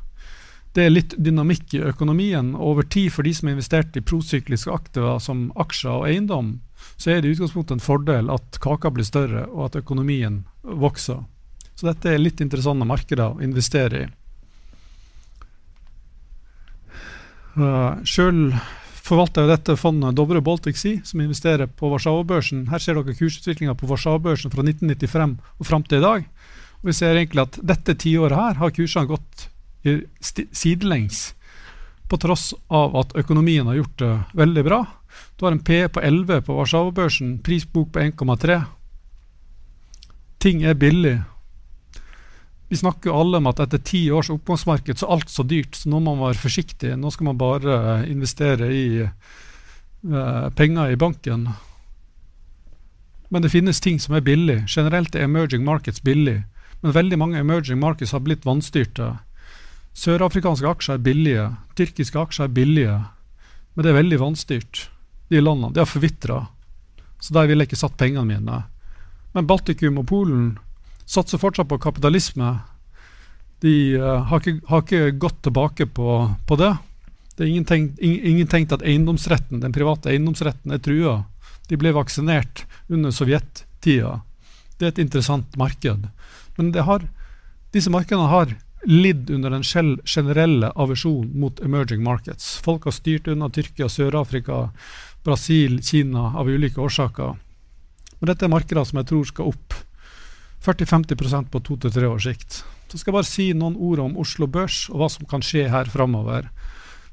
det 0.78 0.84
er 0.86 0.94
litt 0.94 1.14
dynamikk 1.18 1.74
i 1.74 1.82
økonomien. 1.90 2.52
Over 2.54 2.86
tid, 2.86 3.10
for 3.10 3.26
de 3.26 3.32
som 3.34 3.48
har 3.48 3.56
investert 3.56 3.96
i 3.98 4.04
prosykliske 4.04 4.70
aktiva 4.70 5.16
som 5.22 5.48
aksjer 5.58 5.90
og 5.90 6.06
eiendom, 6.06 6.52
så 6.96 7.10
er 7.10 7.20
det 7.20 7.32
i 7.32 7.34
utgangspunktet 7.34 7.76
en 7.76 7.82
fordel 7.82 8.30
at 8.30 8.60
kaka 8.62 8.92
blir 8.94 9.06
større, 9.06 9.48
og 9.50 9.68
at 9.68 9.80
økonomien 9.82 10.44
vokser. 10.62 11.24
Så 11.78 11.86
dette 11.88 12.10
er 12.10 12.22
litt 12.22 12.42
interessante 12.42 12.86
markeder 12.86 13.34
å 13.34 13.42
investere 13.42 14.04
i. 14.04 14.08
Uh, 17.58 17.98
Sjøl 18.06 18.52
forvalter 19.08 19.46
jeg 19.46 19.56
dette 19.56 19.78
fondet 19.80 20.14
Dovre 20.14 20.42
Baltic 20.44 20.78
Sea, 20.78 21.02
som 21.06 21.22
investerer 21.24 21.66
på 21.66 21.90
Warszawa-børsen. 21.90 22.66
Her 22.70 22.82
ser 22.82 22.98
dere 22.98 23.18
kursutviklinga 23.18 23.74
på 23.78 23.90
Warszawa-børsen 23.90 24.54
fra 24.54 24.62
1995 24.66 25.38
og 25.58 25.66
fram 25.66 25.86
til 25.86 25.98
i 25.98 26.06
dag. 26.06 26.26
Og 26.78 26.90
vi 26.90 26.98
ser 26.98 27.16
egentlig 27.16 27.48
at 27.48 27.62
dette 27.66 27.96
tiåret 27.98 28.38
her 28.38 28.60
har 28.60 28.74
kursene 28.74 29.10
gått 29.10 29.48
sidelengs, 30.52 31.34
på 32.08 32.16
tross 32.16 32.54
av 32.72 32.96
at 32.96 33.16
økonomien 33.20 33.66
har 33.68 33.78
gjort 33.80 33.98
det 34.00 34.12
veldig 34.40 34.64
bra. 34.64 34.80
Du 35.36 35.44
har 35.44 35.52
en 35.52 35.64
P 35.64 35.88
på 35.88 36.00
11 36.00 36.42
på 36.46 36.56
Warszawa-børsen, 36.56 37.38
prisbok 37.44 37.92
på 37.92 38.00
1,3. 38.00 38.62
Ting 40.38 40.62
er 40.62 40.74
billig. 40.74 41.18
Vi 42.68 42.76
snakker 42.76 43.10
jo 43.10 43.16
alle 43.16 43.40
om 43.40 43.46
at 43.48 43.60
etter 43.64 43.80
ti 43.80 44.00
års 44.12 44.28
oppgangsmarked 44.32 45.00
så 45.00 45.06
er 45.06 45.14
alt 45.16 45.30
så 45.32 45.44
dyrt, 45.46 45.76
så 45.76 45.88
nå 45.88 46.02
må 46.02 46.14
man 46.14 46.28
være 46.28 46.42
forsiktig. 46.42 46.92
Nå 47.00 47.12
skal 47.14 47.30
man 47.30 47.40
bare 47.40 47.78
investere 48.10 48.68
i 48.74 48.84
eh, 49.04 50.48
penger 50.58 50.92
i 50.92 51.00
banken. 51.00 51.48
Men 53.28 53.44
det 53.44 53.52
finnes 53.52 53.80
ting 53.80 53.96
som 54.00 54.16
er 54.16 54.24
billig. 54.24 54.62
Generelt 54.68 55.16
er 55.16 55.24
emerging 55.24 55.64
markets 55.64 56.04
billig. 56.04 56.42
Men 56.82 56.94
veldig 56.94 57.18
mange 57.18 57.40
emerging 57.40 57.80
markets 57.80 58.12
har 58.12 58.22
blitt 58.24 58.44
vannstyrte. 58.46 59.14
Sørafrikanske 59.98 60.68
aksjer 60.68 60.98
er 60.98 61.02
billige, 61.02 61.44
tyrkiske 61.78 62.20
aksjer 62.20 62.46
er 62.46 62.54
billige, 62.54 62.96
men 63.74 63.84
det 63.84 63.90
er 63.90 63.98
veldig 63.98 64.20
vanstyrt. 64.22 64.84
De 65.28 65.40
landene 65.42 65.74
de 65.74 65.82
har 65.82 65.90
forvitra, 65.90 66.44
så 67.18 67.34
der 67.34 67.48
ville 67.50 67.64
jeg 67.64 67.72
ikke 67.72 67.80
satt 67.80 67.96
pengene 67.98 68.26
mine. 68.28 68.60
Men 69.34 69.48
Baltikum 69.48 69.98
og 70.00 70.06
Polen 70.08 70.44
satser 71.08 71.40
fortsatt 71.42 71.68
på 71.70 71.80
kapitalisme. 71.82 72.52
De 73.64 73.72
uh, 73.98 74.22
har, 74.30 74.38
ikke, 74.38 74.60
har, 74.70 74.84
ikke, 74.84 75.18
gått 75.18 75.42
tilbake 75.48 75.88
på, 75.90 76.20
på 76.46 76.60
det. 76.60 76.70
Det 77.34 77.44
er 77.44 77.50
ingen 77.50 77.66
tenkt, 77.66 77.98
ingen 77.98 78.50
tenkt, 78.50 78.76
at 78.76 78.86
eiendomsretten, 78.86 79.64
den 79.64 79.74
private 79.74 80.12
eiendomsretten 80.12 80.74
er 80.74 80.82
trua. 80.82 81.16
De 81.68 81.78
ble 81.78 81.90
vaksinert 81.96 82.64
under 82.86 83.14
sovjettida. 83.14 84.20
Det 84.78 84.86
er 84.86 84.94
et 84.94 85.02
interessant 85.02 85.58
marked. 85.58 86.06
Men 86.58 86.72
har, 86.86 87.04
disse 87.74 87.90
markedene 87.90 88.30
har 88.30 88.54
lidd 88.88 89.28
under 89.30 89.52
den 89.52 89.64
generelle 90.04 90.70
aversjonen 90.72 91.34
mot 91.40 91.60
emerging 91.60 92.00
markets. 92.02 92.56
Folk 92.64 92.86
har 92.88 92.94
styrt 92.96 93.28
unna 93.28 93.50
Tyrkia, 93.52 93.88
Sør-Afrika, 93.88 94.70
Brasil, 95.24 95.82
Kina 95.84 96.30
av 96.40 96.48
ulike 96.48 96.80
årsaker. 96.80 97.36
Men 98.18 98.30
dette 98.30 98.46
er 98.46 98.52
markeder 98.52 98.88
som 98.88 99.02
jeg 99.02 99.10
tror 99.10 99.28
skal 99.28 99.52
opp 99.52 99.76
40-50% 100.64 101.52
på 101.52 101.60
to 101.66 101.76
til 101.82 101.92
tre 101.94 102.08
års 102.08 102.24
sikt. 102.26 102.62
Så 102.88 102.96
skal 102.96 103.12
jeg 103.12 103.18
bare 103.18 103.28
si 103.28 103.46
noen 103.52 103.76
ord 103.76 104.00
om 104.06 104.16
Oslo 104.20 104.48
Børs 104.48 104.86
og 104.88 105.02
hva 105.02 105.10
som 105.12 105.28
kan 105.28 105.44
skje 105.44 105.66
her 105.68 105.90
framover. 105.92 106.48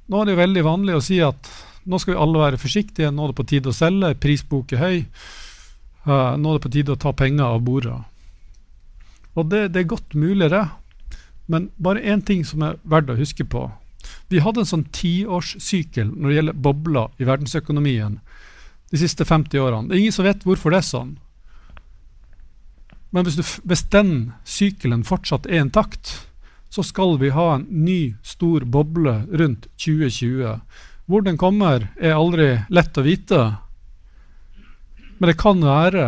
Nå 0.07 0.21
er 0.21 0.29
det 0.29 0.35
jo 0.35 0.41
veldig 0.43 0.63
vanlig 0.65 0.95
å 0.95 1.03
si 1.03 1.19
at 1.23 1.51
nå 1.85 1.99
skal 1.99 2.15
vi 2.15 2.21
alle 2.23 2.41
være 2.41 2.61
forsiktige, 2.61 3.11
nå 3.11 3.25
er 3.25 3.33
det 3.33 3.37
på 3.37 3.47
tide 3.51 3.69
å 3.69 3.75
selge, 3.75 4.15
prisbok 4.21 4.71
er 4.73 4.81
høy. 4.81 4.97
Uh, 6.05 6.33
nå 6.39 6.49
er 6.53 6.57
det 6.57 6.63
på 6.63 6.73
tide 6.73 6.95
å 6.95 7.01
ta 7.01 7.11
penger 7.17 7.45
av 7.51 7.61
bordet. 7.65 7.99
Og 9.35 9.51
det, 9.51 9.67
det 9.75 9.83
er 9.83 9.91
godt 9.91 10.15
mulig, 10.17 10.47
det. 10.53 10.63
Men 11.51 11.69
bare 11.77 12.01
én 12.01 12.23
ting 12.25 12.45
som 12.45 12.63
er 12.65 12.79
verdt 12.83 13.11
å 13.13 13.19
huske 13.19 13.45
på. 13.45 13.67
Vi 14.29 14.41
hadde 14.41 14.63
en 14.63 14.69
sånn 14.69 14.87
tiårssykkel 14.93 16.09
når 16.13 16.29
det 16.29 16.37
gjelder 16.39 16.63
bobler 16.67 17.21
i 17.21 17.27
verdensøkonomien 17.27 18.19
de 18.91 19.01
siste 19.01 19.25
50 19.25 19.61
årene. 19.61 19.89
Det 19.89 19.97
er 19.97 20.03
ingen 20.03 20.15
som 20.15 20.27
vet 20.27 20.45
hvorfor 20.45 20.73
det 20.73 20.81
er 20.81 20.89
sånn. 20.89 21.15
Men 23.15 23.25
hvis, 23.25 23.37
du, 23.39 23.45
hvis 23.69 23.85
den 23.93 24.11
sykelen 24.43 25.05
fortsatt 25.07 25.47
er 25.47 25.63
intakt, 25.63 26.11
så 26.69 26.83
skal 26.83 27.15
vi 27.21 27.31
ha 27.31 27.53
en 27.55 27.65
ny, 27.85 28.15
stor 28.25 28.65
boble 28.67 29.21
rundt 29.31 29.69
2020. 29.79 30.57
Hvor 31.07 31.23
den 31.23 31.37
kommer, 31.39 31.87
er 31.95 32.17
aldri 32.17 32.49
lett 32.73 32.97
å 32.97 33.05
vite. 33.05 33.41
Men 35.17 35.31
det 35.31 35.37
kan 35.39 35.63
være 35.63 36.07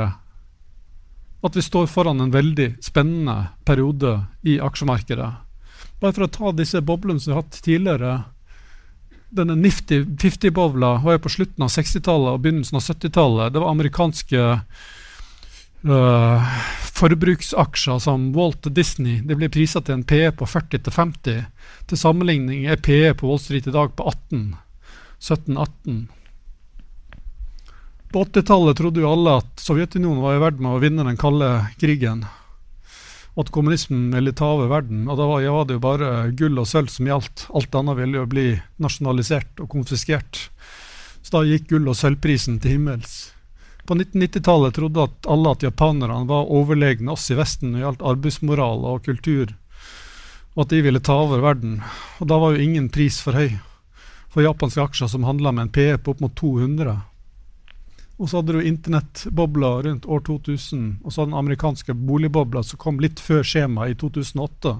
at 1.45 1.55
vi 1.55 1.61
står 1.61 1.89
foran 1.91 2.21
en 2.21 2.33
veldig 2.33 2.77
spennende 2.83 3.51
periode 3.65 4.15
i 4.47 4.57
aksjemarkedet. 4.63 5.29
Bare 6.01 6.13
for 6.13 6.25
å 6.25 6.33
ta 6.33 6.51
disse 6.55 6.81
boblene 6.85 7.21
som 7.21 7.31
vi 7.31 7.35
har 7.35 7.43
hatt 7.43 7.61
tidligere. 7.65 8.13
Denne 9.29 9.57
Nifty 9.59 10.01
50-bobla 10.03 10.97
var 11.03 11.17
jo 11.17 11.25
på 11.25 11.33
slutten 11.35 11.65
av 11.65 11.73
60-tallet 11.73 12.33
og 12.33 12.43
begynnelsen 12.45 12.79
av 12.79 12.85
70-tallet. 12.85 13.53
Det 13.53 13.63
var 13.63 13.73
amerikanske 13.73 14.43
uh, 15.89 16.59
forbruksaksjer 16.97 17.99
som 18.03 18.29
Walt 18.37 18.69
Disney. 18.73 19.21
De 19.25 19.37
ble 19.37 19.49
prisa 19.53 19.81
til 19.81 19.97
en 19.97 20.05
PE 20.07 20.31
på 20.37 20.47
40-50. 20.49 21.41
Til 21.89 22.01
sammenligning 22.01 22.65
er 22.69 22.81
PE 22.81 23.13
på 23.17 23.29
Wall 23.29 23.41
Street 23.41 23.69
i 23.69 23.75
dag 23.75 23.93
på 23.97 24.07
18. 24.09 24.55
17-18. 25.19 26.05
På 28.17 28.23
80-tallet 28.25 28.77
trodde 28.77 29.01
jo 29.03 29.11
alle 29.13 29.35
at 29.37 29.59
Sovjetunionen 29.61 30.23
var 30.23 30.33
i 30.33 30.39
ferd 30.41 30.61
med 30.65 30.73
å 30.73 30.79
vinne 30.81 31.03
den 31.05 31.19
kalde 31.21 31.47
krigen. 31.77 32.23
Og 33.35 33.43
at 33.43 33.49
kommunismen 33.53 34.07
ville 34.09 34.31
ta 34.33 34.47
over 34.55 34.71
verden. 34.71 35.03
Og 35.05 35.19
da 35.19 35.27
var, 35.29 35.43
ja, 35.45 35.57
det 35.61 35.75
jo 35.75 35.81
bare 35.83 36.07
gull 36.39 36.57
og 36.57 36.65
sølv 36.65 36.89
som 36.89 37.05
gjaldt. 37.05 37.43
Alt 37.53 37.75
annet 37.77 37.99
ville 37.99 38.17
jo 38.17 38.23
bli 38.31 38.45
nasjonalisert 38.81 39.61
og 39.61 39.69
konfiskert. 39.69 40.39
Så 41.21 41.35
da 41.35 41.43
gikk 41.45 41.67
gull- 41.69 41.91
og 41.91 41.99
sølvprisen 41.99 42.55
til 42.63 42.73
himmels. 42.73 43.11
På 43.85 43.93
1990-tallet 43.93 44.79
trodde 44.79 45.05
at 45.05 45.29
alle 45.35 45.51
at 45.53 45.65
japanerne 45.67 46.25
var 46.31 46.49
overlegne 46.57 47.13
oss 47.13 47.27
i 47.29 47.37
Vesten 47.37 47.69
når 47.69 47.77
det 47.77 47.85
gjaldt 47.85 48.07
arbeidsmoral 48.13 48.81
og 48.95 49.05
kultur, 49.05 49.53
og 50.55 50.63
at 50.63 50.73
de 50.73 50.79
ville 50.87 51.03
ta 51.05 51.19
over 51.27 51.45
verden. 51.45 51.83
Og 52.17 52.33
da 52.33 52.41
var 52.41 52.57
jo 52.57 52.65
ingen 52.65 52.89
pris 52.89 53.21
for 53.21 53.37
høy 53.37 53.59
for 54.33 54.41
japanske 54.41 54.81
aksjer 54.89 55.13
som 55.13 55.29
handla 55.29 55.53
med 55.53 55.67
en 55.67 55.71
PE 55.77 56.01
på 56.01 56.17
opp 56.17 56.25
mot 56.25 56.33
200. 56.41 56.97
Og 58.17 58.29
så 58.29 58.39
hadde 58.39 58.57
du 58.57 58.65
internettbobla 58.65 59.71
rundt 59.85 60.05
år 60.09 60.21
2000, 60.25 60.85
og 61.05 61.13
så 61.13 61.25
den 61.25 61.37
amerikanske 61.37 61.93
boligbobla 61.93 62.63
som 62.65 62.81
kom 62.81 63.01
litt 63.01 63.21
før 63.21 63.43
skjemaet 63.45 63.93
i 63.93 63.99
2008. 64.01 64.73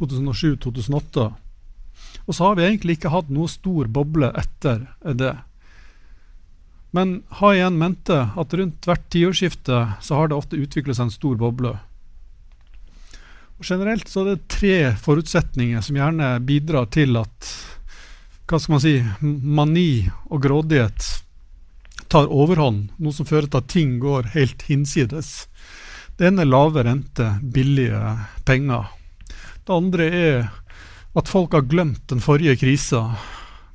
2007-2008. 0.00 1.26
Og 2.26 2.34
så 2.34 2.44
har 2.44 2.56
vi 2.58 2.66
egentlig 2.66 2.98
ikke 2.98 3.12
hatt 3.14 3.30
noe 3.32 3.48
stor 3.50 3.86
boble 3.92 4.32
etter 4.36 4.88
det. 5.06 5.36
Men 6.96 7.20
ha 7.38 7.52
igjen 7.54 7.78
mente 7.78 8.18
at 8.34 8.54
rundt 8.58 8.88
hvert 8.88 9.06
tiårsskifte 9.12 9.82
så 10.02 10.18
har 10.18 10.30
det 10.30 10.38
ofte 10.38 10.58
utviklet 10.58 10.98
seg 10.98 11.08
en 11.08 11.14
stor 11.14 11.38
boble. 11.40 11.76
Og 13.56 13.64
generelt 13.64 14.10
så 14.10 14.24
er 14.24 14.34
det 14.34 14.50
tre 14.52 14.76
forutsetninger 15.00 15.84
som 15.84 15.96
gjerne 15.96 16.34
bidrar 16.44 16.90
til 16.92 17.16
at 17.20 17.52
hva 18.46 18.58
skal 18.62 18.76
man 18.76 18.82
si, 18.82 18.96
mani 19.22 20.06
og 20.30 20.42
grådighet 20.44 21.06
tar 22.12 22.30
overhånd, 22.32 22.90
noe 22.96 23.14
som 23.14 23.28
fører 23.28 23.48
til 23.50 23.62
at 23.62 23.72
ting 23.72 23.96
går 24.02 24.32
helt 24.36 24.66
hinsides. 24.68 25.46
Det 26.16 26.30
ene 26.30 26.46
er 26.46 26.48
lave 26.48 26.84
rente, 26.86 27.26
billige 27.42 28.00
penger. 28.48 28.86
Det 29.66 29.74
andre 29.74 30.06
er 30.06 30.46
at 31.16 31.28
folk 31.28 31.56
har 31.56 31.66
glemt 31.68 32.04
den 32.08 32.22
forrige 32.24 32.56
krisa. 32.60 33.02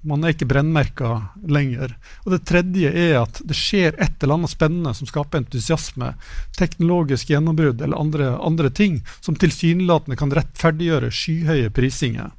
Man 0.01 0.23
er 0.23 0.33
ikke 0.33 0.47
brennmerka 0.49 1.11
lenger. 1.45 1.93
Og 2.25 2.33
det 2.33 2.43
tredje 2.49 2.89
er 2.89 3.19
at 3.19 3.41
det 3.45 3.57
skjer 3.57 3.97
et 4.01 4.23
eller 4.23 4.39
annet 4.39 4.53
spennende 4.53 4.93
som 4.97 5.09
skaper 5.09 5.41
entusiasme. 5.41 6.15
Teknologisk 6.57 7.29
gjennombrudd 7.29 7.81
eller 7.81 8.01
andre, 8.01 8.31
andre 8.41 8.71
ting 8.73 9.01
som 9.19 9.37
tilsynelatende 9.37 10.17
kan 10.17 10.33
rettferdiggjøre 10.33 11.11
skyhøye 11.13 11.73
prisinger. 11.75 12.31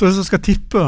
Så 0.00 0.08
hvis 0.08 0.16
jeg 0.16 0.28
skal 0.30 0.40
tippe 0.40 0.82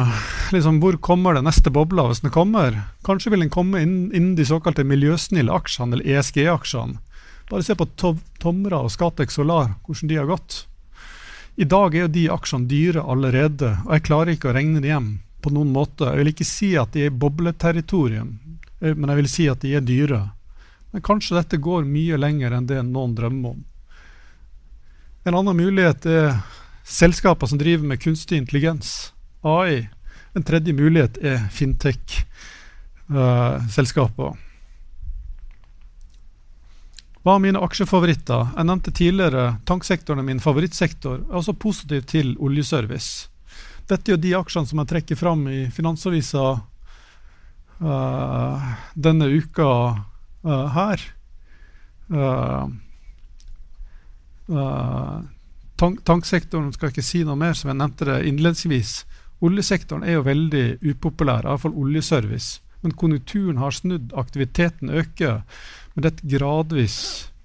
liksom, 0.56 0.78
hvor 0.80 0.96
kommer 1.04 1.36
den 1.36 1.44
neste 1.44 1.68
bobla, 1.68 2.06
hvis 2.08 2.22
den 2.24 2.32
kommer 2.32 2.78
Kanskje 3.04 3.34
vil 3.34 3.42
den 3.44 3.50
komme 3.52 3.82
innen, 3.84 4.06
innen 4.08 4.38
de 4.38 4.46
såkalte 4.48 4.86
miljøsnille 4.88 5.52
aksjene, 5.52 5.98
eller 5.98 6.14
ESG-aksjene. 6.14 6.96
Bare 7.50 7.66
se 7.66 7.76
på 7.76 7.84
Tomra 8.40 8.78
og 8.80 8.88
Scatec 8.94 9.34
Solar, 9.34 9.74
hvordan 9.84 10.08
de 10.08 10.16
har 10.16 10.30
gått. 10.30 10.62
I 11.60 11.66
dag 11.68 11.92
er 11.92 12.06
jo 12.06 12.14
de 12.14 12.22
aksjene 12.32 12.70
dyre 12.70 13.02
allerede, 13.04 13.74
og 13.84 13.92
jeg 13.92 14.06
klarer 14.06 14.32
ikke 14.32 14.48
å 14.48 14.56
regne 14.56 14.80
det 14.80 14.94
hjem 14.94 15.12
på 15.44 15.52
noen 15.52 15.76
måte. 15.76 16.08
Jeg 16.08 16.22
vil 16.22 16.32
ikke 16.32 16.48
si 16.48 16.70
at 16.80 16.96
de 16.96 17.04
er 17.04 17.12
i 17.12 17.18
bobleterritorium, 17.26 18.32
eh, 18.80 18.96
men 18.96 19.12
jeg 19.12 19.20
vil 19.20 19.30
si 19.34 19.50
at 19.52 19.60
de 19.60 19.74
er 19.76 19.84
dyre. 19.84 20.22
Men 20.96 21.04
kanskje 21.04 21.36
dette 21.36 21.60
går 21.60 21.84
mye 21.84 22.16
lenger 22.16 22.56
enn 22.56 22.72
det 22.72 22.80
noen 22.88 23.12
drømmer 23.20 23.58
om. 23.58 23.60
En 25.28 25.36
annen 25.36 25.60
mulighet 25.60 26.08
er 26.08 26.32
selskaper 26.84 27.46
som 27.46 27.58
driver 27.58 27.86
med 27.86 28.02
kunstig 28.02 28.38
intelligens, 28.38 29.12
AI. 29.42 29.88
En 30.34 30.42
tredje 30.42 30.72
mulighet 30.72 31.18
er 31.22 31.38
fintech-selskaper. 31.52 34.32
Uh, 34.32 34.36
Hva 37.22 37.36
er 37.36 37.42
mine 37.44 37.60
aksjefavoritter? 37.62 38.48
Jeg 38.56 38.66
nevnte 38.66 38.90
tidligere 38.98 39.44
tanksektoren 39.68 40.18
er 40.18 40.26
min 40.26 40.40
favorittsektor. 40.42 41.20
Jeg 41.20 41.30
er 41.30 41.38
også 41.38 41.52
positiv 41.54 42.02
til 42.10 42.34
oljeservice. 42.42 43.28
Dette 43.86 44.10
er 44.10 44.16
jo 44.16 44.24
de 44.24 44.34
aksjene 44.38 44.66
som 44.66 44.78
jeg 44.82 44.88
trekker 44.90 45.16
fram 45.18 45.46
i 45.50 45.70
Finansavisa 45.74 46.44
uh, 47.78 48.58
denne 48.94 49.26
uka 49.38 49.70
uh, 50.42 50.66
her. 50.74 50.98
Uh, 52.10 52.66
tank 55.82 56.04
tanksektoren 56.06 56.70
skal 56.74 56.92
ikke 56.92 57.04
si 57.04 57.24
noe 57.26 57.38
mer, 57.38 57.56
som 57.58 57.72
jeg 57.72 57.80
nevnte 57.80 58.06
det 58.06 58.20
innledningsvis. 58.30 58.94
Oljesektoren 59.42 60.04
er 60.06 60.18
jo 60.18 60.26
veldig 60.28 60.66
upopulær, 60.92 61.46
iallfall 61.48 61.74
oljeservice. 61.74 62.60
Men 62.82 62.94
konjunkturen 62.98 63.58
har 63.62 63.74
snudd, 63.74 64.12
aktiviteten 64.18 64.90
øker. 64.90 65.42
Men 65.94 66.04
det 66.04 66.10
er 66.10 66.16
et 66.16 66.28
gradvis 66.36 66.98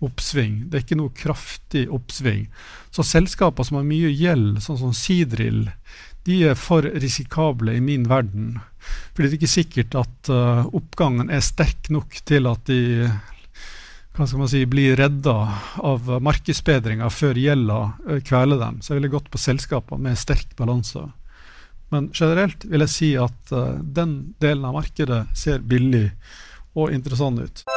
oppsving. 0.06 0.68
Det 0.70 0.78
er 0.78 0.86
ikke 0.86 1.00
noe 1.00 1.14
kraftig 1.18 1.88
oppsving. 1.94 2.46
Så 2.94 3.06
selskaper 3.06 3.66
som 3.66 3.80
har 3.80 3.88
mye 3.88 4.12
gjeld, 4.14 4.62
sånn 4.62 4.80
som 4.82 4.94
Sidril, 4.98 5.66
de 6.28 6.42
er 6.52 6.60
for 6.60 6.86
risikable 7.02 7.74
i 7.78 7.82
min 7.82 8.06
verden. 8.10 8.58
Fordi 9.16 9.26
det 9.26 9.32
er 9.32 9.40
ikke 9.40 9.56
sikkert 9.56 9.98
at 9.98 10.32
uh, 10.34 10.68
oppgangen 10.78 11.32
er 11.34 11.46
sterk 11.46 11.90
nok 11.94 12.20
til 12.28 12.50
at 12.52 12.70
de 12.70 13.10
hva 14.18 14.26
skal 14.26 14.42
man 14.42 14.50
si, 14.50 14.64
bli 14.66 14.88
redda 14.98 15.36
av 15.86 16.10
markedsbedringer 16.26 17.14
før 17.14 17.38
gjelda 17.38 17.80
eh, 18.10 18.22
kveler 18.26 18.58
dem. 18.62 18.82
Så 18.82 18.94
jeg 18.94 19.02
ville 19.02 19.14
gått 19.14 19.30
på 19.34 19.42
selskaper 19.42 20.02
med 20.02 20.18
sterk 20.18 20.56
balanse. 20.58 21.06
Men 21.94 22.10
generelt 22.14 22.66
vil 22.66 22.84
jeg 22.84 22.92
si 22.92 23.14
at 23.16 23.54
uh, 23.56 23.78
den 23.80 24.36
delen 24.44 24.66
av 24.68 24.76
markedet 24.76 25.22
ser 25.38 25.62
billig 25.64 26.10
og 26.76 26.92
interessant 26.92 27.46
ut. 27.46 27.77